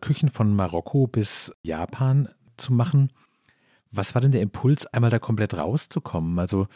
[0.00, 3.10] Küchen von Marokko bis Japan zu machen.
[3.90, 6.38] Was war denn der Impuls, einmal da komplett rauszukommen?
[6.38, 6.68] Also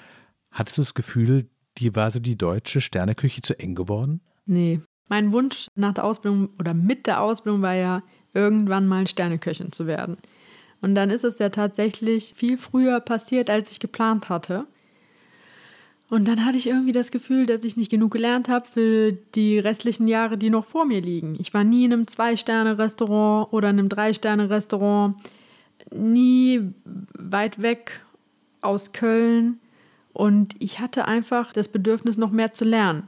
[0.51, 4.23] hattest du das Gefühl, die war so die deutsche Sterneküche zu eng geworden?
[4.45, 4.81] Nee.
[5.09, 8.03] Mein Wunsch nach der Ausbildung oder mit der Ausbildung war ja,
[8.33, 10.17] irgendwann mal Sterneköchin zu werden.
[10.85, 14.66] Und dann ist es ja tatsächlich viel früher passiert, als ich geplant hatte.
[16.11, 19.59] Und dann hatte ich irgendwie das Gefühl, dass ich nicht genug gelernt habe für die
[19.59, 21.38] restlichen Jahre, die noch vor mir liegen.
[21.40, 25.16] Ich war nie in einem Zwei-Sterne-Restaurant oder in einem Drei-Sterne-Restaurant
[25.90, 26.61] nie
[27.18, 28.01] weit weg
[28.61, 29.61] aus Köln
[30.12, 33.05] und ich hatte einfach das Bedürfnis, noch mehr zu lernen.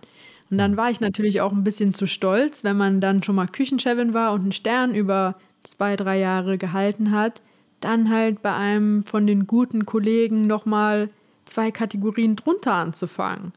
[0.50, 3.48] Und dann war ich natürlich auch ein bisschen zu stolz, wenn man dann schon mal
[3.48, 7.42] Küchenchefin war und einen Stern über zwei, drei Jahre gehalten hat,
[7.86, 11.08] dann halt bei einem von den guten Kollegen nochmal
[11.44, 13.52] zwei Kategorien drunter anzufangen.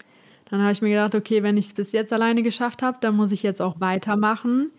[0.50, 3.16] Dann habe ich mir gedacht, okay, wenn ich es bis jetzt alleine geschafft habe, dann
[3.16, 4.72] muss ich jetzt auch weitermachen.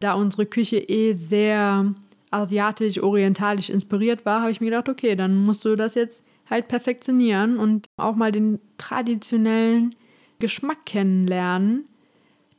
[0.00, 1.94] Da unsere Küche eh sehr
[2.30, 7.58] asiatisch-orientalisch inspiriert war, habe ich mir gedacht, okay, dann musst du das jetzt halt perfektionieren
[7.58, 9.94] und auch mal den traditionellen
[10.38, 11.84] Geschmack kennenlernen,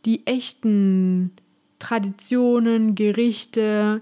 [0.05, 1.31] die echten
[1.79, 4.01] Traditionen, Gerichte,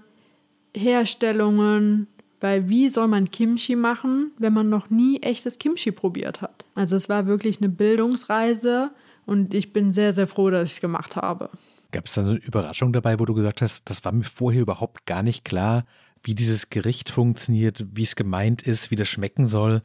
[0.74, 2.06] Herstellungen,
[2.40, 6.64] weil wie soll man Kimchi machen, wenn man noch nie echtes Kimchi probiert hat?
[6.74, 8.90] Also es war wirklich eine Bildungsreise
[9.26, 11.50] und ich bin sehr, sehr froh, dass ich es gemacht habe.
[11.90, 14.62] Gab es da so eine Überraschung dabei, wo du gesagt hast, das war mir vorher
[14.62, 15.84] überhaupt gar nicht klar,
[16.22, 19.82] wie dieses Gericht funktioniert, wie es gemeint ist, wie das schmecken soll?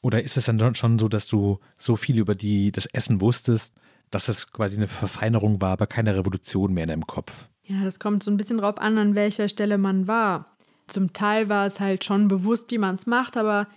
[0.00, 3.74] Oder ist es dann schon so, dass du so viel über die, das Essen wusstest,
[4.10, 7.48] dass es quasi eine Verfeinerung war, aber keine Revolution mehr in deinem Kopf?
[7.64, 10.53] Ja, das kommt so ein bisschen drauf an, an welcher Stelle man war.
[10.86, 13.68] Zum Teil war es halt schon bewusst, wie man es macht, aber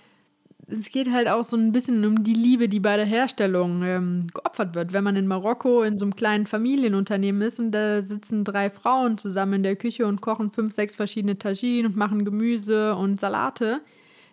[0.70, 4.28] es geht halt auch so ein bisschen um die Liebe, die bei der Herstellung ähm,
[4.34, 4.91] geopfert wird.
[4.91, 9.17] Wenn man in Marokko in so einem kleinen Familienunternehmen ist und da sitzen drei Frauen
[9.17, 13.82] zusammen in der Küche und kochen fünf, sechs verschiedene Taginen und machen Gemüse und Salate,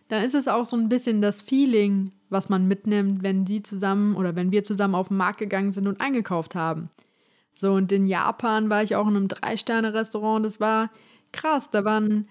[0.08, 4.16] dann ist es auch so ein bisschen das Feeling, was man mitnimmt, wenn die zusammen
[4.16, 6.90] oder wenn wir zusammen auf den Markt gegangen sind und eingekauft haben.
[7.54, 10.44] So, und in Japan war ich auch in einem Drei-Sterne-Restaurant.
[10.44, 10.90] Das war
[11.32, 11.70] krass.
[11.70, 12.26] Da waren,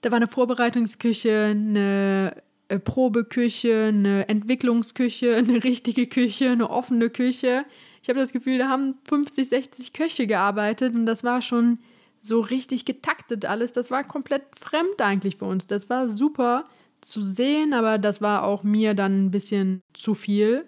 [0.00, 2.36] da war eine Vorbereitungsküche, eine
[2.68, 7.64] äh, Probeküche, eine Entwicklungsküche, eine richtige Küche, eine offene Küche.
[8.02, 11.78] Ich habe das Gefühl, da haben 50, 60 Köche gearbeitet und das war schon
[12.22, 13.72] so richtig getaktet alles.
[13.72, 15.66] Das war komplett fremd eigentlich für uns.
[15.66, 16.66] Das war super
[17.00, 20.64] zu sehen, aber das war auch mir dann ein bisschen zu viel.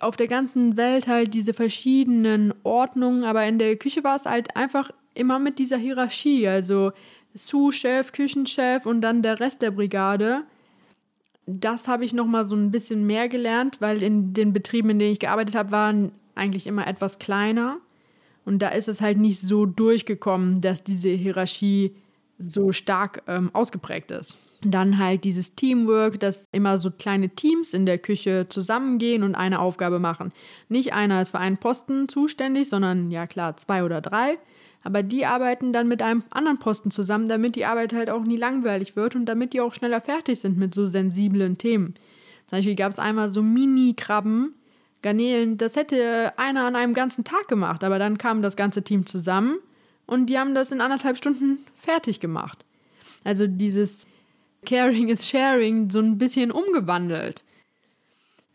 [0.00, 4.56] Auf der ganzen Welt halt diese verschiedenen Ordnungen, aber in der Küche war es halt
[4.56, 6.48] einfach immer mit dieser Hierarchie.
[6.48, 6.92] Also
[7.34, 10.42] Sous-Chef, Küchenchef und dann der Rest der Brigade.
[11.46, 15.12] Das habe ich nochmal so ein bisschen mehr gelernt, weil in den Betrieben, in denen
[15.12, 17.78] ich gearbeitet habe, waren eigentlich immer etwas kleiner.
[18.44, 21.94] Und da ist es halt nicht so durchgekommen, dass diese Hierarchie
[22.38, 24.36] so stark ähm, ausgeprägt ist.
[24.64, 29.58] Dann halt dieses Teamwork, dass immer so kleine Teams in der Küche zusammengehen und eine
[29.58, 30.32] Aufgabe machen.
[30.68, 34.38] Nicht einer ist für einen Posten zuständig, sondern ja klar, zwei oder drei.
[34.84, 38.36] Aber die arbeiten dann mit einem anderen Posten zusammen, damit die Arbeit halt auch nie
[38.36, 41.94] langweilig wird und damit die auch schneller fertig sind mit so sensiblen Themen.
[42.48, 44.54] Zum Beispiel gab es einmal so Mini-Krabben,
[45.02, 49.06] Garnelen, das hätte einer an einem ganzen Tag gemacht, aber dann kam das ganze Team
[49.06, 49.58] zusammen
[50.06, 52.64] und die haben das in anderthalb Stunden fertig gemacht.
[53.24, 54.06] Also dieses
[54.64, 57.44] Caring is Sharing so ein bisschen umgewandelt.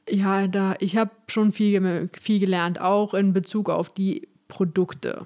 [0.10, 5.26] Ja, da ich habe schon viel, viel gelernt, auch in Bezug auf die Produkte.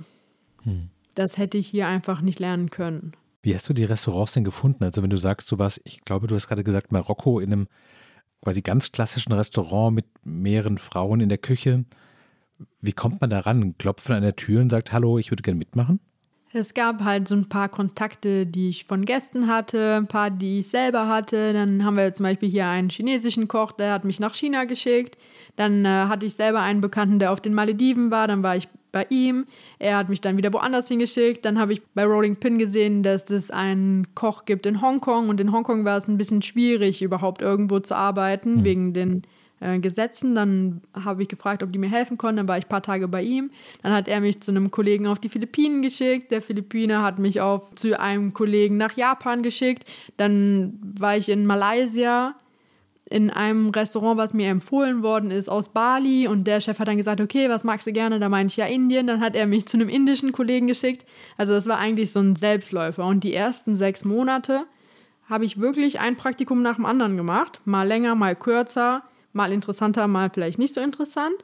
[0.64, 0.90] Hm.
[1.16, 3.14] Das hätte ich hier einfach nicht lernen können.
[3.44, 4.84] Wie hast du die Restaurants denn gefunden?
[4.84, 7.68] Also wenn du sagst, du warst, ich glaube, du hast gerade gesagt, Marokko in einem
[8.44, 11.86] quasi ganz klassischen Restaurant mit mehreren Frauen in der Küche.
[12.82, 13.76] Wie kommt man da ran?
[13.78, 16.00] Klopft an der Tür und sagt, hallo, ich würde gerne mitmachen?
[16.54, 20.60] Es gab halt so ein paar Kontakte, die ich von Gästen hatte, ein paar, die
[20.60, 21.54] ich selber hatte.
[21.54, 25.18] Dann haben wir zum Beispiel hier einen chinesischen Koch, der hat mich nach China geschickt.
[25.56, 28.28] Dann äh, hatte ich selber einen Bekannten, der auf den Malediven war.
[28.28, 29.46] Dann war ich bei ihm.
[29.80, 31.46] Er hat mich dann wieder woanders hingeschickt.
[31.46, 35.30] Dann habe ich bei Rolling Pin gesehen, dass es einen Koch gibt in Hongkong.
[35.30, 38.66] Und in Hongkong war es ein bisschen schwierig, überhaupt irgendwo zu arbeiten, mhm.
[38.66, 39.22] wegen den
[39.60, 40.36] äh, Gesetzen.
[40.36, 42.38] Dann habe ich gefragt, ob die mir helfen konnten.
[42.38, 43.52] Dann war ich ein paar Tage bei ihm.
[43.82, 46.32] Dann hat er mich zu einem Kollegen auf die Philippinen geschickt.
[46.32, 49.90] Der Philippiner hat mich auf, zu einem Kollegen nach Japan geschickt.
[50.18, 52.36] Dann war ich in Malaysia
[53.12, 56.28] in einem Restaurant, was mir empfohlen worden ist, aus Bali.
[56.28, 58.20] Und der Chef hat dann gesagt, okay, was magst du gerne?
[58.20, 59.08] Da meinte ich ja Indien.
[59.08, 61.06] Dann hat er mich zu einem indischen Kollegen geschickt.
[61.38, 63.06] Also das war eigentlich so ein Selbstläufer.
[63.06, 64.66] Und die ersten sechs Monate
[65.30, 67.62] habe ich wirklich ein Praktikum nach dem anderen gemacht.
[67.66, 71.36] Mal länger, mal kürzer, mal interessanter, mal vielleicht nicht so interessant.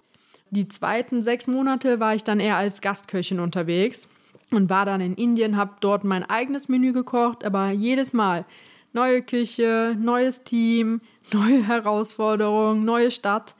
[0.50, 4.08] Die zweiten sechs Monate war ich dann eher als Gastköchin unterwegs
[4.52, 8.46] und war dann in Indien, habe dort mein eigenes Menü gekocht, aber jedes Mal
[8.94, 11.02] neue Küche, neues Team,
[11.34, 13.56] neue Herausforderungen, neue Stadt.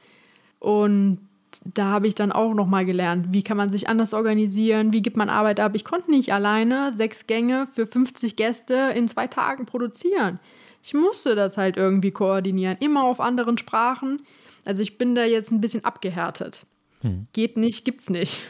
[0.58, 1.18] Und
[1.64, 5.16] da habe ich dann auch nochmal gelernt, wie kann man sich anders organisieren, wie gibt
[5.16, 5.72] man Arbeit ab.
[5.74, 10.40] Ich konnte nicht alleine sechs Gänge für 50 Gäste in zwei Tagen produzieren.
[10.82, 14.22] Ich musste das halt irgendwie koordinieren, immer auf anderen Sprachen.
[14.64, 16.66] Also ich bin da jetzt ein bisschen abgehärtet.
[17.00, 17.26] Hm.
[17.32, 18.40] Geht nicht, gibt's nicht.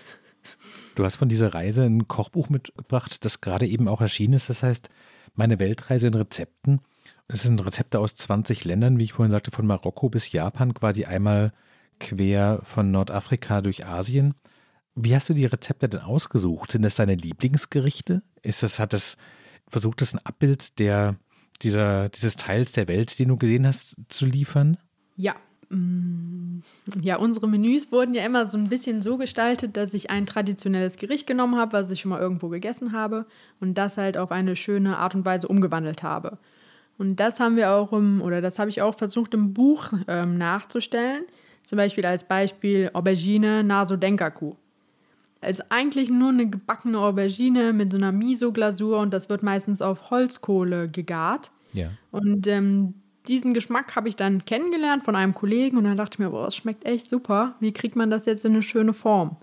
[0.95, 4.51] Du hast von dieser Reise ein Kochbuch mitgebracht, das gerade eben auch erschienen ist.
[4.51, 4.91] Das heißt,
[5.39, 6.81] meine Weltreise in Rezepten.
[7.29, 11.05] Es sind Rezepte aus 20 Ländern, wie ich vorhin sagte, von Marokko bis Japan, quasi
[11.05, 11.53] einmal
[12.01, 14.35] quer von Nordafrika durch Asien.
[14.95, 16.73] Wie hast du die Rezepte denn ausgesucht?
[16.73, 18.23] Sind das deine Lieblingsgerichte?
[18.43, 19.17] Ist das, hat das,
[19.69, 21.17] versucht das ein Abbild der,
[21.63, 24.77] dieser, dieses Teils der Welt, den du gesehen hast, zu liefern?
[25.17, 25.37] Ja.
[25.71, 26.61] Mm,
[27.03, 30.97] ja, unsere Menüs wurden ja immer so ein bisschen so gestaltet, dass ich ein traditionelles
[30.97, 33.27] Gericht genommen habe, was ich schon mal irgendwo gegessen habe
[33.61, 36.39] und das halt auf eine schöne Art und Weise umgewandelt habe.
[36.97, 40.37] Und das haben wir auch im, oder das habe ich auch versucht im Buch ähm,
[40.37, 41.25] nachzustellen.
[41.63, 44.55] Zum Beispiel als Beispiel Aubergine Naso Denkaku.
[45.41, 50.11] Ist eigentlich nur eine gebackene Aubergine mit so einer Miso-Glasur und das wird meistens auf
[50.11, 51.53] Holzkohle gegart.
[51.73, 51.91] Ja.
[52.11, 52.95] Und ähm,
[53.29, 56.47] diesen Geschmack habe ich dann kennengelernt von einem Kollegen und dann dachte ich mir, boah,
[56.47, 57.55] das schmeckt echt super.
[57.61, 59.37] Wie kriegt man das jetzt in eine schöne Form?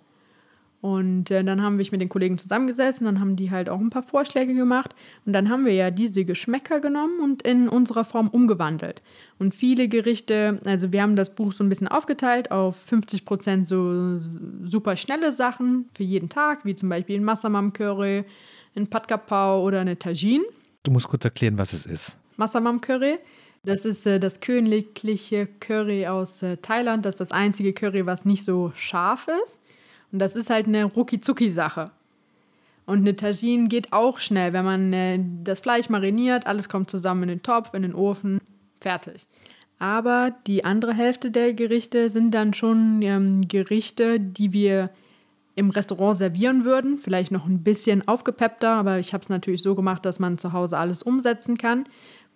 [0.85, 3.79] Und äh, dann haben wir mit den Kollegen zusammengesetzt und dann haben die halt auch
[3.79, 4.93] ein paar Vorschläge gemacht.
[5.25, 9.01] Und dann haben wir ja diese Geschmäcker genommen und in unserer Form umgewandelt.
[9.39, 13.67] Und viele Gerichte, also wir haben das Buch so ein bisschen aufgeteilt auf 50 Prozent
[13.67, 14.19] so
[14.63, 18.23] super schnelle Sachen für jeden Tag, wie zum Beispiel ein Massamam Curry,
[18.75, 20.43] ein Pad Kapau oder eine Tajin.
[20.83, 22.19] Du musst kurz erklären, was es ist.
[22.37, 23.17] Massamam Curry.
[23.65, 27.05] Das ist äh, das königliche Curry aus äh, Thailand.
[27.05, 29.59] Das ist das einzige Curry, was nicht so scharf ist.
[30.11, 31.91] Und das ist halt eine Rucki-Zucki-Sache.
[32.85, 37.23] Und eine Tagine geht auch schnell, wenn man äh, das Fleisch mariniert, alles kommt zusammen
[37.23, 38.39] in den Topf, in den Ofen,
[38.79, 39.25] fertig.
[39.79, 44.91] Aber die andere Hälfte der Gerichte sind dann schon ähm, Gerichte, die wir
[45.55, 46.97] im Restaurant servieren würden.
[46.97, 50.53] Vielleicht noch ein bisschen aufgepeppter, aber ich habe es natürlich so gemacht, dass man zu
[50.53, 51.85] Hause alles umsetzen kann.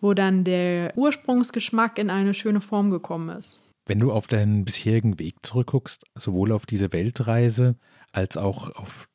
[0.02, 3.60] Wo dann der Ursprungsgeschmack in eine schöne Form gekommen ist.
[3.86, 7.76] Wenn du auf deinen bisherigen Weg zurückguckst, sowohl auf diese Weltreise
[8.12, 9.08] als auch auf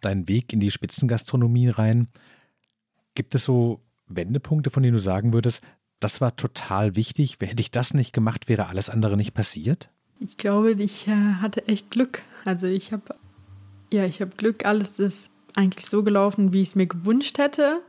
[0.00, 2.08] deinen Weg in die Spitzengastronomie rein,
[3.14, 5.62] gibt es so Wendepunkte, von denen du sagen würdest,
[6.00, 7.38] das war total wichtig.
[7.40, 9.90] Hätte ich das nicht gemacht, wäre alles andere nicht passiert?
[10.18, 12.22] Ich glaube, ich äh, hatte echt Glück.
[12.44, 13.14] Also ich habe
[13.92, 14.64] ja, ich habe Glück.
[14.64, 17.80] Alles ist eigentlich so gelaufen, wie ich es mir gewünscht hätte.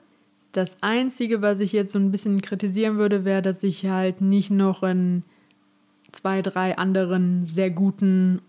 [0.52, 4.50] Das Einzige, was ich jetzt so ein bisschen kritisieren würde, wäre, dass ich halt nicht
[4.50, 5.24] noch in
[6.12, 8.42] zwei, drei anderen sehr guten,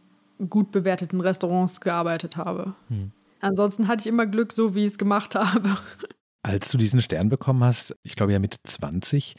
[0.48, 2.74] gut bewerteten Restaurants gearbeitet habe.
[2.88, 3.12] Hm.
[3.40, 5.76] Ansonsten hatte ich immer Glück, so wie ich es gemacht habe.
[6.42, 9.36] Als du diesen Stern bekommen hast, ich glaube ja mit 20,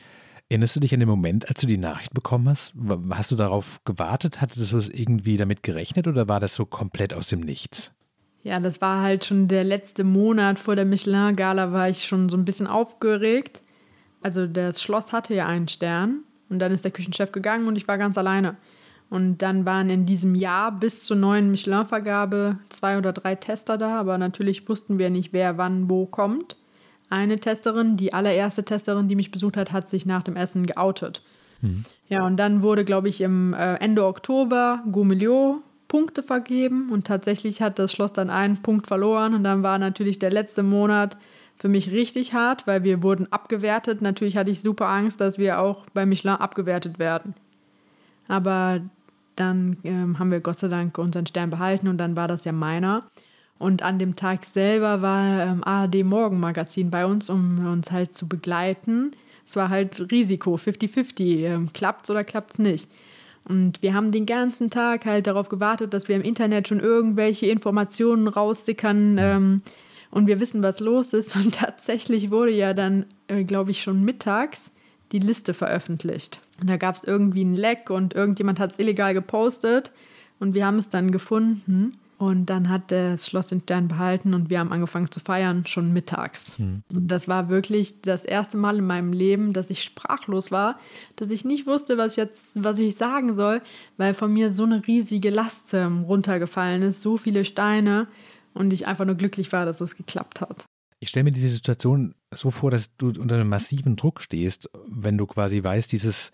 [0.50, 2.74] erinnerst du dich an den Moment, als du die Nachricht bekommen hast?
[3.12, 4.42] Hast du darauf gewartet?
[4.42, 7.94] Hattest du es irgendwie damit gerechnet oder war das so komplett aus dem Nichts?
[8.44, 12.38] Ja, das war halt schon der letzte Monat vor der Michelin-Gala, war ich schon so
[12.38, 13.62] ein bisschen aufgeregt.
[14.22, 17.88] Also das Schloss hatte ja einen Stern und dann ist der Küchenchef gegangen und ich
[17.88, 18.58] war ganz alleine.
[19.10, 24.00] Und dann waren in diesem Jahr bis zur neuen Michelin-Vergabe zwei oder drei Tester da,
[24.00, 26.58] aber natürlich wussten wir nicht, wer wann wo kommt.
[27.10, 31.24] Eine Testerin, die allererste Testerin, die mich besucht hat, hat sich nach dem Essen geoutet.
[31.62, 31.86] Mhm.
[32.08, 37.62] Ja, und dann wurde, glaube ich, im äh, Ende Oktober Gourmillot Punkte vergeben und tatsächlich
[37.62, 41.18] hat das Schloss dann einen Punkt verloren und dann war natürlich der letzte Monat
[41.58, 44.02] für mich richtig hart, weil wir wurden abgewertet.
[44.02, 47.34] Natürlich hatte ich super Angst, dass wir auch bei Michelin abgewertet werden.
[48.30, 48.80] Aber
[49.36, 52.52] dann ähm, haben wir Gott sei Dank unseren Stern behalten und dann war das ja
[52.52, 53.04] meiner.
[53.58, 58.30] Und an dem Tag selber war ähm, ARD Morgenmagazin bei uns, um uns halt zu
[58.30, 59.12] begleiten.
[59.46, 61.46] Es war halt Risiko, 50-50.
[61.46, 62.90] Ähm, klappt's oder klappt's nicht?
[63.46, 67.48] Und wir haben den ganzen Tag halt darauf gewartet, dass wir im Internet schon irgendwelche
[67.48, 69.62] Informationen raussickern ähm,
[70.12, 71.36] und wir wissen, was los ist.
[71.36, 74.72] Und tatsächlich wurde ja dann, äh, glaube ich, schon mittags
[75.12, 76.40] die Liste veröffentlicht.
[76.62, 79.92] Und da gab es irgendwie ein Leck und irgendjemand hat es illegal gepostet
[80.40, 81.94] und wir haben es dann gefunden.
[82.20, 85.94] Und dann hat das Schloss den Stern behalten und wir haben angefangen zu feiern, schon
[85.94, 86.58] mittags.
[86.58, 86.84] Hm.
[86.92, 90.78] Und das war wirklich das erste Mal in meinem Leben, dass ich sprachlos war,
[91.16, 93.62] dass ich nicht wusste, was ich jetzt, was ich sagen soll,
[93.96, 98.08] weil von mir so eine riesige Last ähm, runtergefallen ist, so viele Steine
[98.54, 100.66] und ich einfach nur glücklich war, dass es geklappt hat.
[101.00, 105.18] Ich stelle mir diese Situation so vor, dass du unter einem massiven Druck stehst, wenn
[105.18, 106.34] du quasi weißt, dieses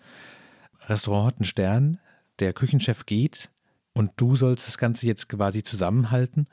[0.88, 2.00] Restaurant hat einen Stern,
[2.40, 3.50] der Küchenchef geht,
[3.96, 6.48] und du sollst das Ganze jetzt quasi zusammenhalten.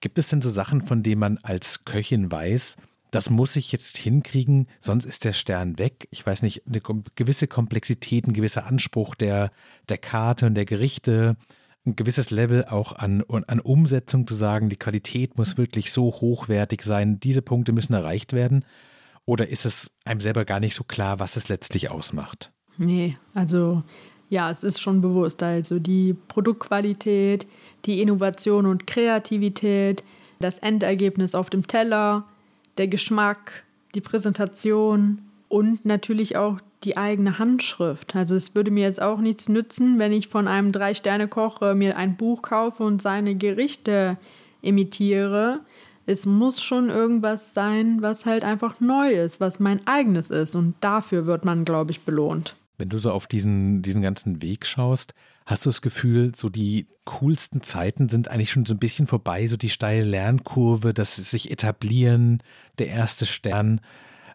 [0.00, 2.76] Gibt es denn so Sachen, von denen man als Köchin weiß,
[3.12, 6.08] das muss ich jetzt hinkriegen, sonst ist der Stern weg.
[6.10, 6.80] Ich weiß nicht, eine
[7.14, 9.52] gewisse Komplexität, ein gewisser Anspruch der,
[9.88, 11.36] der Karte und der Gerichte,
[11.86, 16.82] ein gewisses Level auch an, an Umsetzung zu sagen, die Qualität muss wirklich so hochwertig
[16.82, 18.64] sein, diese Punkte müssen erreicht werden.
[19.24, 22.52] Oder ist es einem selber gar nicht so klar, was es letztlich ausmacht?
[22.76, 23.84] Nee, also
[24.30, 25.42] ja, es ist schon bewusst.
[25.42, 27.46] Also die Produktqualität,
[27.84, 30.04] die Innovation und Kreativität,
[30.40, 32.24] das Endergebnis auf dem Teller,
[32.76, 33.64] der Geschmack,
[33.94, 35.18] die Präsentation
[35.48, 38.14] und natürlich auch die eigene Handschrift.
[38.14, 41.96] Also es würde mir jetzt auch nichts nützen, wenn ich von einem Drei-Sterne-Koch äh, mir
[41.96, 44.16] ein Buch kaufe und seine Gerichte
[44.62, 45.60] imitiere.
[46.06, 50.54] Es muss schon irgendwas sein, was halt einfach neu ist, was mein eigenes ist.
[50.54, 52.54] Und dafür wird man, glaube ich, belohnt.
[52.78, 55.14] Wenn du so auf diesen, diesen ganzen Weg schaust,
[55.46, 59.46] hast du das Gefühl, so die coolsten Zeiten sind eigentlich schon so ein bisschen vorbei,
[59.46, 62.42] so die steile Lernkurve, das sich etablieren,
[62.78, 63.80] der erste Stern.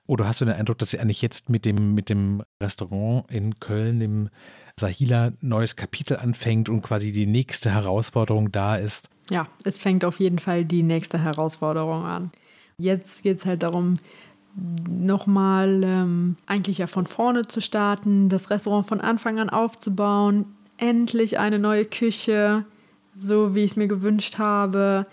[0.06, 4.02] Oder hast du den Eindruck, dass eigentlich jetzt mit dem, mit dem Restaurant in Köln,
[4.02, 4.30] dem
[4.78, 9.10] Sahila, neues Kapitel anfängt und quasi die nächste Herausforderung da ist?
[9.30, 12.32] Ja, es fängt auf jeden Fall die nächste Herausforderung an.
[12.78, 13.94] Jetzt geht es halt darum,
[14.56, 20.46] nochmal ähm, eigentlich ja von vorne zu starten, das Restaurant von Anfang an aufzubauen,
[20.78, 22.66] endlich eine neue Küche,
[23.16, 25.08] so wie ich es mir gewünscht habe,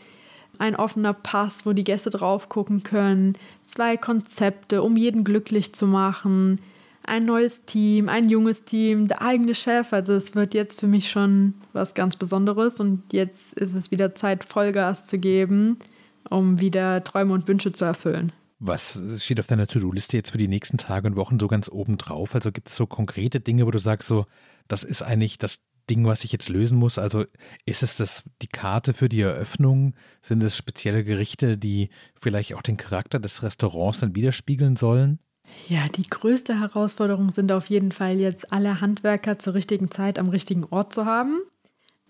[0.58, 5.86] ein offener Pass, wo die Gäste drauf gucken können, zwei Konzepte, um jeden glücklich zu
[5.86, 6.60] machen,
[7.02, 9.92] ein neues Team, ein junges Team, der eigene Chef.
[9.92, 14.14] Also es wird jetzt für mich schon was ganz Besonderes und jetzt ist es wieder
[14.14, 15.78] Zeit, Vollgas zu geben,
[16.28, 18.32] um wieder Träume und Wünsche zu erfüllen.
[18.60, 21.96] Was steht auf deiner To-Do-Liste jetzt für die nächsten Tage und Wochen so ganz oben
[21.96, 22.34] drauf?
[22.34, 24.26] Also gibt es so konkrete Dinge, wo du sagst, so,
[24.68, 26.98] das ist eigentlich das Ding, was ich jetzt lösen muss?
[26.98, 27.24] Also
[27.64, 29.94] ist es das die Karte für die Eröffnung?
[30.22, 31.88] Sind es spezielle Gerichte, die
[32.20, 35.18] vielleicht auch den Charakter des Restaurants dann widerspiegeln sollen?
[35.68, 40.28] Ja, die größte Herausforderung sind auf jeden Fall jetzt alle Handwerker zur richtigen Zeit am
[40.28, 41.40] richtigen Ort zu haben.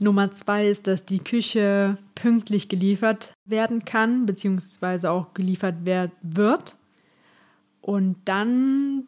[0.00, 5.76] Nummer zwei ist, dass die Küche pünktlich geliefert werden kann, beziehungsweise auch geliefert
[6.22, 6.76] wird.
[7.82, 9.06] Und dann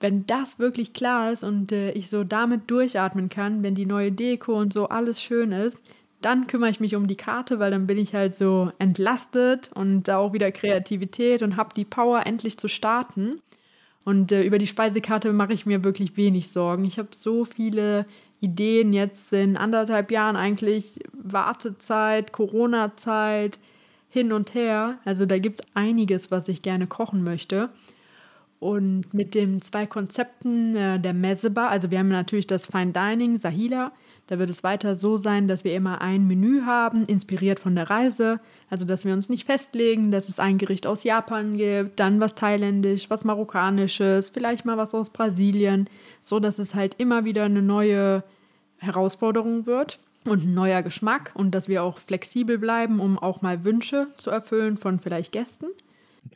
[0.00, 4.10] wenn das wirklich klar ist und äh, ich so damit durchatmen kann, wenn die neue
[4.10, 5.82] Deko und so alles schön ist,
[6.22, 10.04] dann kümmere ich mich um die Karte, weil dann bin ich halt so entlastet und
[10.04, 13.40] da auch wieder Kreativität und habe die Power, endlich zu starten.
[14.04, 16.84] Und äh, über die Speisekarte mache ich mir wirklich wenig Sorgen.
[16.84, 18.06] Ich habe so viele
[18.40, 23.58] Ideen jetzt in anderthalb Jahren eigentlich Wartezeit, Corona-Zeit,
[24.08, 24.98] hin und her.
[25.04, 27.70] Also da gibt es einiges, was ich gerne kochen möchte.
[28.58, 33.38] Und mit den zwei Konzepten äh, der Messebar, also wir haben natürlich das Fine Dining,
[33.38, 33.92] Sahila,
[34.30, 37.90] da wird es weiter so sein, dass wir immer ein Menü haben, inspiriert von der
[37.90, 38.38] Reise.
[38.68, 42.36] Also dass wir uns nicht festlegen, dass es ein Gericht aus Japan gibt, dann was
[42.36, 45.90] thailändisch, was marokkanisches, vielleicht mal was aus Brasilien,
[46.22, 48.22] so dass es halt immer wieder eine neue
[48.76, 53.64] Herausforderung wird und ein neuer Geschmack und dass wir auch flexibel bleiben, um auch mal
[53.64, 55.66] Wünsche zu erfüllen von vielleicht Gästen.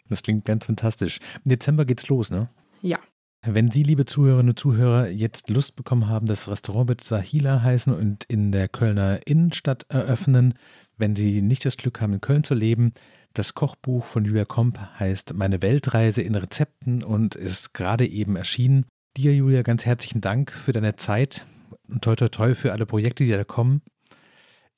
[0.08, 1.20] Das klingt ganz fantastisch.
[1.44, 2.48] Im Dezember geht's los, ne?
[2.82, 2.98] Ja.
[3.46, 7.92] Wenn Sie, liebe Zuhörerinnen und Zuhörer, jetzt Lust bekommen haben, das Restaurant wird Sahila heißen
[7.92, 10.54] und in der Kölner Innenstadt eröffnen,
[10.96, 12.94] wenn Sie nicht das Glück haben, in Köln zu leben,
[13.34, 18.86] das Kochbuch von Julia Komp heißt Meine Weltreise in Rezepten und ist gerade eben erschienen.
[19.16, 21.46] Dir, Julia, ganz herzlichen Dank für deine Zeit
[21.90, 23.82] und toi toi toi für alle Projekte, die da kommen.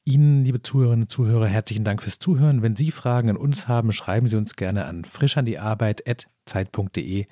[0.05, 2.63] Ihnen, liebe Zuhörerinnen und Zuhörer, herzlichen Dank fürs Zuhören.
[2.63, 7.27] Wenn Sie Fragen an uns haben, schreiben Sie uns gerne an frischandiearbeit.zeit.de.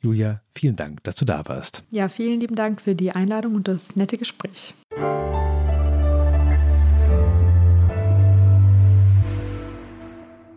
[0.00, 1.82] Julia, vielen Dank, dass du da warst.
[1.90, 4.74] Ja, vielen lieben Dank für die Einladung und das nette Gespräch.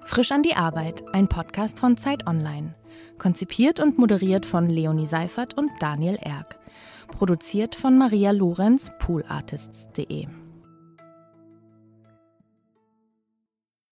[0.05, 2.73] Frisch an die Arbeit, ein Podcast von Zeit Online.
[3.17, 6.57] Konzipiert und moderiert von Leonie Seifert und Daniel Erck.
[7.09, 10.27] Produziert von Maria Lorenz, poolartists.de.